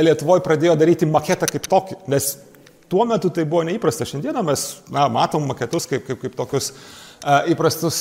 Lietuvoje 0.00 0.40
pradėjo 0.46 0.78
daryti 0.80 1.04
maketą 1.04 1.50
kaip 1.50 1.68
tokį, 1.68 1.98
nes 2.08 2.30
tuo 2.88 3.04
metu 3.04 3.28
tai 3.28 3.44
buvo 3.44 3.60
neįprasta, 3.68 4.06
šiandieną 4.08 4.40
mes 4.48 4.64
na, 4.88 5.04
matom 5.12 5.44
maketus 5.52 5.84
kaip, 5.90 6.06
kaip, 6.08 6.22
kaip 6.24 6.38
tokius 6.38 6.72
įprastus 7.52 7.98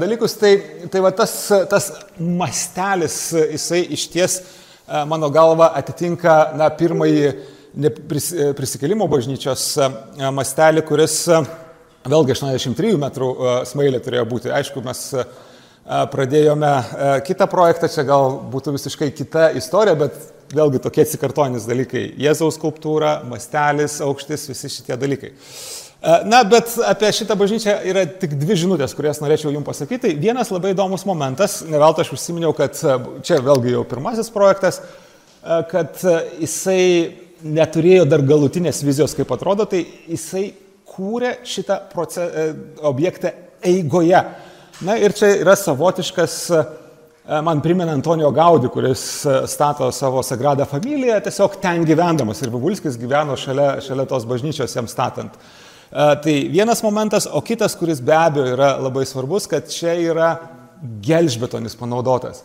dalykus, 0.00 0.36
tai, 0.40 0.52
tai 0.92 1.02
va 1.04 1.10
tas, 1.12 1.34
tas 1.70 1.90
mastelis, 2.16 3.18
jisai 3.52 3.82
iš 3.96 4.06
ties 4.12 4.38
mano 5.08 5.28
galva, 5.34 5.72
atitinka 5.76 6.36
na, 6.56 6.70
pirmąjį 6.72 7.32
prisikėlimo 8.56 9.08
bažnyčios 9.10 9.64
e, 9.76 9.88
mastelį, 10.32 10.84
kuris 10.88 11.18
vėlgi 12.06 12.36
83 12.36 12.94
metrų 13.02 13.28
smailė 13.68 14.00
turėjo 14.00 14.24
būti. 14.30 14.52
Aišku, 14.54 14.80
mes 14.86 15.02
pradėjome 16.12 16.70
kitą 17.26 17.46
projektą, 17.50 17.90
čia 17.92 18.06
gal 18.06 18.38
būtų 18.52 18.74
visiškai 18.78 19.10
kita 19.14 19.50
istorija, 19.58 19.98
bet 20.06 20.16
vėlgi 20.54 20.80
tokie 20.82 21.02
atsikartojantis 21.04 21.66
dalykai. 21.68 22.04
Jėzaus 22.22 22.56
skulptūra, 22.58 23.20
mastelis, 23.28 23.98
aukštis, 24.04 24.48
visi 24.50 24.70
šitie 24.78 24.96
dalykai. 24.98 25.32
Na, 26.02 26.42
bet 26.44 26.74
apie 26.86 27.08
šitą 27.16 27.34
bažnyčią 27.38 27.78
yra 27.88 28.04
tik 28.20 28.34
dvi 28.38 28.58
žinutės, 28.60 28.92
kurias 28.94 29.18
norėčiau 29.22 29.50
Jums 29.54 29.66
pasakyti. 29.66 30.12
Vienas 30.20 30.52
labai 30.52 30.74
įdomus 30.74 31.06
momentas, 31.08 31.62
ne 31.66 31.80
veltui 31.80 32.04
aš 32.04 32.12
užsiminiau, 32.14 32.52
kad 32.54 32.76
čia 33.26 33.40
vėlgi 33.42 33.72
jau 33.72 33.82
pirmasis 33.88 34.28
projektas, 34.34 34.82
kad 35.72 35.96
jisai 36.42 37.16
neturėjo 37.44 38.06
dar 38.08 38.22
galutinės 38.24 38.82
vizijos, 38.84 39.14
kaip 39.16 39.32
atrodo, 39.34 39.66
tai 39.68 39.82
jisai 40.08 40.50
kūrė 40.96 41.36
šitą 41.44 41.80
proces, 41.92 42.24
e, 42.24 42.46
objektą 42.86 43.32
eigoje. 43.64 44.22
Na 44.86 44.96
ir 45.00 45.12
čia 45.16 45.34
yra 45.42 45.56
savotiškas, 45.56 46.36
e, 46.50 46.62
man 47.44 47.60
primena 47.64 47.92
Antonijo 47.96 48.30
Gaudį, 48.32 48.70
kuris 48.72 49.04
e, 49.26 49.36
stato 49.50 49.90
savo 49.92 50.22
Sagradą 50.24 50.66
familiją, 50.68 51.20
tiesiog 51.24 51.60
ten 51.60 51.84
gyvendamas 51.84 52.42
ir 52.42 52.52
Vivulskis 52.54 52.98
gyveno 53.00 53.36
šalia, 53.36 53.76
šalia 53.84 54.08
tos 54.08 54.24
bažnyčios 54.28 54.76
jam 54.76 54.88
statant. 54.88 55.36
Tai 55.90 56.34
vienas 56.50 56.82
momentas, 56.82 57.28
o 57.30 57.40
kitas, 57.44 57.76
kuris 57.78 58.00
be 58.02 58.14
abejo 58.16 58.54
yra 58.56 58.74
labai 58.82 59.04
svarbus, 59.06 59.46
kad 59.50 59.68
čia 59.70 59.94
yra 60.02 60.30
gelžbetonis 61.02 61.76
panaudotas. 61.78 62.42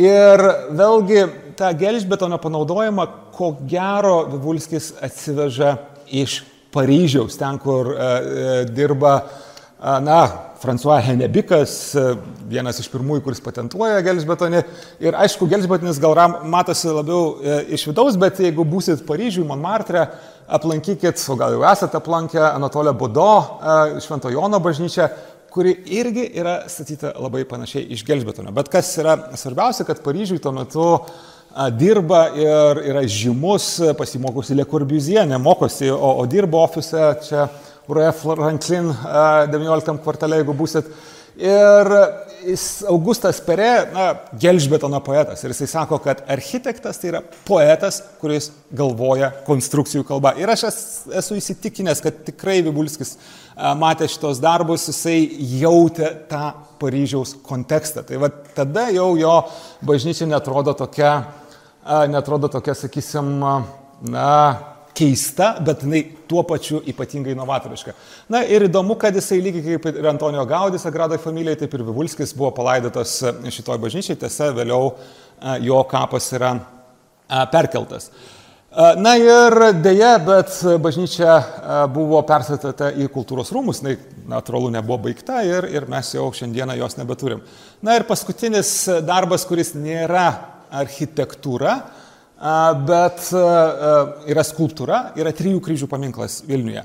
Ir 0.00 0.40
vėlgi 0.76 1.26
tą 1.56 1.70
gelžbetonio 1.78 2.38
panaudojimą, 2.42 3.06
ko 3.36 3.52
gero, 3.68 4.22
Vivulskis 4.32 4.92
atsiveža 5.04 5.76
iš 6.12 6.42
Paryžiaus, 6.72 7.36
ten, 7.40 7.58
kur 7.60 7.92
dirba, 8.72 9.14
na, 10.04 10.20
François 10.62 11.00
Henebikas, 11.02 11.72
vienas 12.46 12.78
iš 12.78 12.86
pirmųjų, 12.92 13.24
kuris 13.24 13.42
patentuoja 13.42 13.98
gelžbetonį. 14.06 14.60
Ir 15.02 15.16
aišku, 15.18 15.48
gelžbetonis 15.50 15.98
gal 16.02 16.14
matosi 16.46 16.92
labiau 16.92 17.34
iš 17.72 17.88
vidaus, 17.88 18.18
bet 18.20 18.38
jeigu 18.44 18.66
būsit 18.68 19.02
Paryžiui, 19.08 19.46
Montmartre, 19.48 20.06
aplankykit, 20.52 21.18
o 21.32 21.36
gal 21.40 21.56
jau 21.56 21.64
esate 21.66 21.98
aplankę 21.98 22.40
Anatolę 22.52 22.94
Budo, 22.94 23.32
Švento 24.04 24.30
Jono 24.30 24.62
bažnyčią, 24.62 25.08
kuri 25.52 25.74
irgi 25.98 26.28
yra 26.38 26.62
statyta 26.70 27.12
labai 27.18 27.42
panašiai 27.48 27.90
iš 27.92 28.06
gelžbetonio. 28.06 28.54
Bet 28.54 28.70
kas 28.72 28.94
yra 29.02 29.18
svarbiausia, 29.36 29.84
kad 29.88 30.00
Paryžiui 30.04 30.40
tuo 30.40 30.54
metu 30.56 30.86
dirba 31.76 32.22
ir 32.38 32.80
yra 32.94 33.02
žymus, 33.04 33.74
pasimokusi 33.98 34.56
Le 34.56 34.64
Corbusier, 34.64 35.26
nemokosi, 35.28 35.90
o, 35.92 36.14
o 36.22 36.24
dirba 36.30 36.62
ofise 36.64 37.10
čia 37.26 37.50
Rue 37.94 38.12
Franklin 38.16 38.92
19 39.52 39.98
kvartale, 40.04 40.40
jeigu 40.40 40.54
busit. 40.56 40.88
Ir 41.32 41.88
Augustas 42.90 43.38
Pere, 43.40 43.68
na, 43.94 44.06
gelžbetono 44.38 44.98
poetas. 45.04 45.44
Ir 45.44 45.52
jisai 45.54 45.68
sako, 45.70 45.98
kad 46.02 46.24
architektas 46.30 46.98
tai 47.00 47.12
yra 47.12 47.20
poetas, 47.46 48.00
kuris 48.20 48.50
galvoja 48.74 49.30
konstrukcijų 49.46 50.04
kalba. 50.08 50.34
Ir 50.40 50.50
aš 50.52 50.66
esu 51.22 51.38
įsitikinęs, 51.38 52.02
kad 52.04 52.18
tikrai 52.26 52.58
Vibulskis 52.66 53.14
matė 53.78 54.10
šitos 54.10 54.42
darbus, 54.42 54.88
jisai 54.90 55.16
jautė 55.62 56.10
tą 56.28 56.50
Paryžiaus 56.82 57.36
kontekstą. 57.46 58.04
Tai 58.08 58.20
va 58.24 58.32
tada 58.56 58.88
jau 58.92 59.12
jo 59.20 59.36
bažnyčia 59.86 60.28
netrodo 60.28 60.74
tokia, 60.76 61.14
netrodo 62.12 62.50
tokia, 62.52 62.74
sakysim, 62.76 63.38
na, 64.12 64.28
keista, 64.98 65.54
bet 65.64 65.86
jinai 65.86 66.04
tuo 66.32 66.42
pačiu 66.48 66.80
ypatingai 66.88 67.34
inovatoriška. 67.36 67.92
Na 68.32 68.40
ir 68.48 68.64
įdomu, 68.68 68.96
kad 69.00 69.16
jisai 69.16 69.42
lygiai 69.44 69.76
kaip 69.76 69.90
ir 69.92 70.08
Antonijo 70.08 70.46
Gaudis, 70.48 70.86
Agradai 70.88 71.20
familijai, 71.20 71.58
taip 71.60 71.74
ir 71.76 71.84
Vivulskis 71.84 72.32
buvo 72.36 72.54
palaidotas 72.56 73.18
šitoj 73.52 73.80
bažnyčiai, 73.82 74.16
tiesa, 74.22 74.48
vėliau 74.56 74.94
jo 75.60 75.82
kapas 75.90 76.30
yra 76.38 76.54
perkeltas. 77.52 78.08
Na 78.72 79.18
ir 79.20 79.52
dėja, 79.84 80.14
bet 80.24 80.54
bažnyčia 80.80 81.34
buvo 81.92 82.22
perstatyta 82.24 82.88
į 82.96 83.10
kultūros 83.12 83.52
rūmus, 83.52 83.82
tai 83.84 83.98
natūralu 84.32 84.70
nebuvo 84.72 85.02
baigta 85.10 85.42
ir, 85.44 85.68
ir 85.68 85.84
mes 85.92 86.14
jau 86.14 86.30
šiandieną 86.32 86.78
jos 86.80 86.96
nebeturim. 86.96 87.42
Na 87.84 87.98
ir 87.98 88.08
paskutinis 88.08 88.72
darbas, 89.04 89.44
kuris 89.44 89.74
nėra 89.76 90.30
architektūra, 90.72 91.82
bet 92.88 93.30
yra 94.32 94.44
skulptūra, 94.46 95.12
yra 95.18 95.32
trijų 95.36 95.62
kryžių 95.62 95.88
paminklas 95.90 96.42
Vilniuje. 96.48 96.84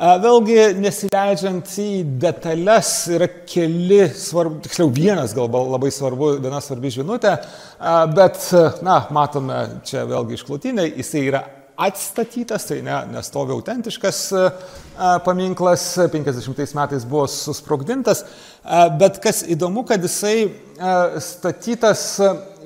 Vėlgi, 0.00 0.56
nesileidžiant 0.80 1.72
į 1.82 1.88
detalės, 2.22 2.90
yra 3.12 3.26
keli 3.44 4.06
svarbu, 4.16 4.62
tiksliau 4.64 4.88
vienas 4.96 5.34
gal 5.36 5.50
labai 5.52 5.90
svarbu, 5.92 6.30
viena 6.40 6.62
svarbi 6.64 6.88
žinutė, 6.94 7.34
bet, 8.16 8.46
na, 8.86 9.02
matome 9.12 9.58
čia 9.84 10.06
vėlgi 10.08 10.38
išklotinė, 10.38 10.86
jisai 11.02 11.26
yra 11.28 11.42
atstatytas, 11.80 12.66
tai 12.68 12.80
ne, 12.84 12.96
nestovi 13.14 13.54
autentiškas 13.56 14.18
paminklas, 15.24 15.86
50 16.12 16.76
metais 16.76 17.06
buvo 17.08 17.24
susprogdintas, 17.30 18.24
bet 19.00 19.20
kas 19.24 19.42
įdomu, 19.48 19.86
kad 19.88 20.04
jisai 20.04 20.50
statytas 21.24 22.04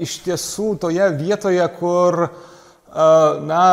iš 0.02 0.18
tiesų 0.26 0.74
toje 0.82 1.06
vietoje, 1.20 1.62
kur, 1.78 2.26
na, 3.46 3.64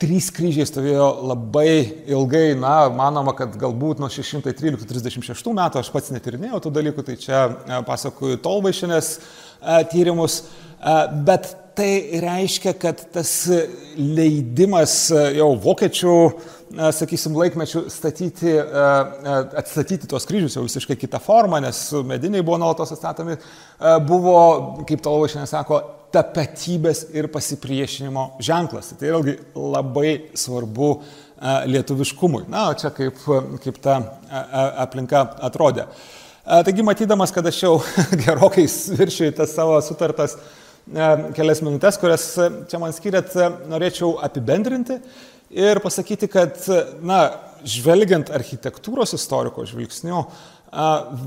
trys 0.00 0.28
kryžiai 0.34 0.66
stovėjo 0.68 1.08
labai 1.30 2.04
ilgai, 2.10 2.46
na, 2.58 2.88
manoma, 2.92 3.34
kad 3.36 3.54
galbūt 3.60 4.00
nuo 4.02 4.10
613-36 4.12 5.52
metų, 5.54 5.80
aš 5.80 5.90
pats 5.94 6.12
netirinėjau 6.14 6.62
tų 6.64 6.72
dalykų, 6.78 7.04
tai 7.06 7.18
čia 7.20 7.44
pasakoju 7.86 8.40
Tolvaišinės 8.44 9.12
tyrimus, 9.92 10.42
bet 11.28 11.54
tai 11.76 12.20
reiškia, 12.22 12.72
kad 12.78 13.00
tas 13.12 13.32
leidimas 13.96 14.94
e, 15.10 15.22
jau 15.38 15.50
vokiečių, 15.60 16.14
e, 16.74 16.88
sakysim, 16.94 17.34
laikmečių 17.38 17.84
statyti, 17.92 18.54
e, 18.54 19.34
atstatyti 19.60 20.08
tuos 20.10 20.26
kryžius 20.28 20.56
jau 20.58 20.64
visiškai 20.66 20.96
kitą 21.00 21.20
formą, 21.22 21.60
nes 21.64 21.80
mediniai 22.06 22.44
buvo 22.46 22.60
nuolatos 22.62 22.94
atstatomi, 22.94 23.36
buvo, 24.08 24.38
kaip 24.88 25.02
tolo 25.04 25.28
šiandien 25.30 25.50
sako, 25.50 25.82
tapatybės 26.14 27.08
ir 27.14 27.28
pasipriešinimo 27.34 28.26
ženklas. 28.44 28.92
Tai 28.98 29.10
vėlgi 29.10 29.38
labai 29.58 30.10
svarbu 30.38 30.90
lietuviškumui. 31.68 32.44
Na, 32.52 32.68
čia 32.78 32.92
kaip, 32.94 33.18
kaip 33.64 33.80
ta 33.82 33.98
aplinka 34.86 35.26
atrodė. 35.44 35.88
Taigi, 36.44 36.84
matydamas, 36.86 37.32
kad 37.34 37.46
aš 37.50 37.62
jau 37.64 37.78
gerokai 38.24 38.68
viršiu 39.00 39.32
tas 39.34 39.56
savo 39.56 39.80
sutartas 39.82 40.38
kelias 41.34 41.62
minutės, 41.64 41.98
kurias 42.00 42.26
e, 42.38 42.50
čia 42.68 42.80
man 42.82 42.92
skiriat, 42.92 43.32
e, 43.36 43.48
norėčiau 43.72 44.18
apibendrinti 44.24 44.98
ir 45.54 45.80
pasakyti, 45.84 46.28
kad, 46.28 46.58
na, 47.04 47.20
žvelgiant 47.64 48.32
architektūros 48.34 49.16
istoriko 49.16 49.64
žvilgsniu, 49.68 50.26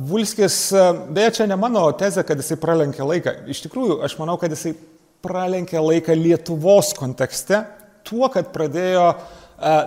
Vulskis, 0.09 0.57
e, 0.75 0.83
beje, 1.15 1.37
čia 1.39 1.47
ne 1.47 1.55
mano 1.59 1.85
tezė, 1.97 2.25
kad 2.27 2.39
jisai 2.39 2.59
pralenkė 2.59 3.05
laiką. 3.07 3.33
Iš 3.49 3.63
tikrųjų, 3.65 4.01
aš 4.05 4.17
manau, 4.19 4.35
kad 4.41 4.51
jisai 4.51 4.75
pralenkė 5.23 5.79
laiką 5.81 6.15
Lietuvos 6.19 6.91
kontekste 6.97 7.63
tuo, 8.07 8.27
kad 8.31 8.51
pradėjo 8.53 9.09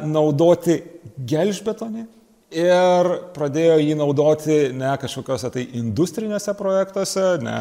naudoti 0.03 0.81
gelžbetonį, 1.31 2.03
ir 2.51 3.09
pradėjo 3.35 3.79
jį 3.79 3.97
naudoti 3.99 4.59
ne 4.75 4.91
kažkokiuose 5.01 5.51
tai 5.55 5.65
industriniuose 5.79 6.55
projektuose, 6.59 7.27
ne 7.45 7.57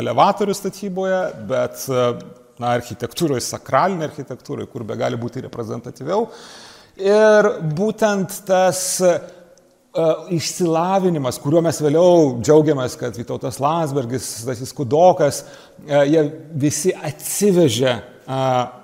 elevatorių 0.00 0.56
statyboje, 0.56 1.20
bet 1.48 1.86
na, 2.60 2.74
architektūroje, 2.74 3.42
sakralinė 3.44 4.08
architektūroje, 4.10 4.68
kur 4.70 4.84
be 4.86 4.98
gali 5.00 5.18
būti 5.20 5.42
reprezentatyviau. 5.46 6.28
Ir 7.00 7.48
būtent 7.74 8.36
tas 8.46 8.84
uh, 9.02 10.28
išsilavinimas, 10.30 11.40
kuriuo 11.42 11.64
mes 11.64 11.80
vėliau 11.82 12.36
džiaugiamės, 12.38 12.94
kad 13.00 13.16
Vytautas 13.18 13.58
Landsbergis, 13.62 14.28
Stasys 14.44 14.74
Kudokas, 14.76 15.42
uh, 15.88 16.04
jie 16.06 16.28
visi 16.62 16.94
atsivežė 16.94 17.96
uh, 17.96 18.83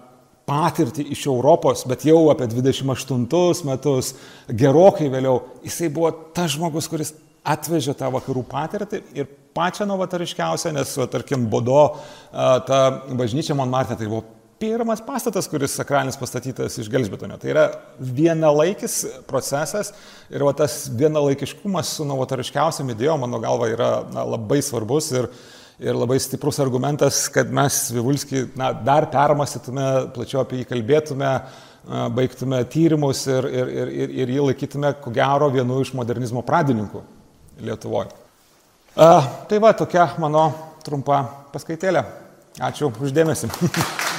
patirtį 0.51 1.07
iš 1.15 1.29
Europos, 1.31 1.85
bet 1.89 2.05
jau 2.09 2.25
apie 2.33 2.49
28 2.51 3.69
metus, 3.69 4.15
gerokai 4.51 5.11
vėliau, 5.13 5.45
jisai 5.67 5.91
buvo 5.95 6.11
tas 6.35 6.57
žmogus, 6.57 6.91
kuris 6.91 7.15
atvežė 7.47 7.95
tą 7.97 8.11
vakarų 8.13 8.43
patirtį 8.51 9.05
ir 9.17 9.31
pačią 9.57 9.87
novatariškiausią, 9.89 10.75
nes, 10.77 10.93
tarkim, 11.13 11.47
Bodo, 11.51 11.97
ta 12.31 12.83
bažnyčia 13.17 13.57
Monmartė, 13.59 13.97
tai 13.99 14.11
buvo 14.11 14.25
pirmas 14.61 15.01
pastatas, 15.01 15.49
kuris 15.49 15.73
sakralinis 15.79 16.19
pastatytas 16.21 16.77
iš 16.83 16.91
gelžbetonio. 16.93 17.39
Tai 17.41 17.49
yra 17.49 17.65
vienalaikis 17.97 18.99
procesas 19.29 19.95
ir 20.29 20.45
va, 20.45 20.53
tas 20.57 20.83
vienalaikiškumas 21.01 21.95
su 21.97 22.05
novatariškiausiam 22.09 22.93
idėjom, 22.93 23.25
mano 23.25 23.41
galva, 23.41 23.71
yra 23.73 23.91
na, 24.13 24.27
labai 24.37 24.61
svarbus 24.65 25.09
ir 25.15 25.31
ir 25.81 25.97
labai 25.97 26.19
stiprus 26.21 26.61
argumentas, 26.61 27.25
kad 27.33 27.51
mes 27.53 27.79
Vivulskį 27.95 28.45
na, 28.61 28.71
dar 28.85 29.09
permastytume, 29.13 29.87
plačiau 30.15 30.43
apie 30.43 30.61
jį 30.61 30.69
kalbėtume, 30.69 31.31
baigtume 32.17 32.61
tyrimus 32.71 33.25
ir, 33.31 33.49
ir, 33.49 33.71
ir, 33.73 34.13
ir, 34.23 34.35
jį 34.37 34.43
laikytume, 34.51 34.93
ko 35.01 35.13
gero, 35.15 35.49
vienu 35.53 35.81
iš 35.81 35.95
modernizmo 35.97 36.45
pradininkų 36.47 37.03
Lietuvoje. 37.65 38.13
Tai 38.95 39.59
va, 39.63 39.73
tokia 39.77 40.11
mano 40.21 40.49
trumpa 40.85 41.23
paskaitėlė. 41.53 42.05
Ačiū 42.61 42.91
uždėmesi. 42.91 43.49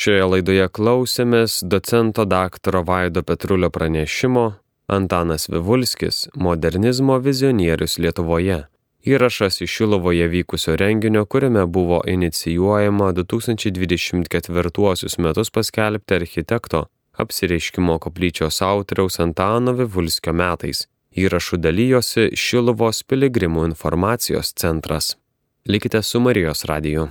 Šioje 0.00 0.24
laidoje 0.24 0.64
klausėmės 0.72 1.60
docento 1.66 2.24
daktaro 2.24 2.80
Vaido 2.88 3.20
Petrulio 3.26 3.68
pranešimo 3.74 4.44
Antanas 4.92 5.48
Vivulskis- 5.48 6.28
modernizmo 6.34 7.18
vizionierius 7.18 7.98
Lietuvoje. 7.98 8.64
Įrašas 9.06 9.62
iš 9.62 9.76
Šilovoje 9.76 10.28
vykusio 10.28 10.76
renginio, 10.76 11.24
kuriame 11.24 11.66
buvo 11.66 12.02
inicijuojama 12.06 13.12
2024 13.12 15.18
metus 15.18 15.50
paskelbti 15.50 16.14
architekto 16.14 16.84
apsireiškimo 17.12 17.98
koplyčios 17.98 18.62
autoriaus 18.62 19.20
Antano 19.20 19.72
Vivulskio 19.72 20.32
metais. 20.32 20.86
Įrašų 21.16 21.56
dalyjosi 21.56 22.30
Šilovos 22.34 23.02
piligrimų 23.02 23.64
informacijos 23.70 24.52
centras. 24.52 25.16
Likite 25.68 26.02
su 26.02 26.20
Marijos 26.20 26.64
radiju. 26.64 27.08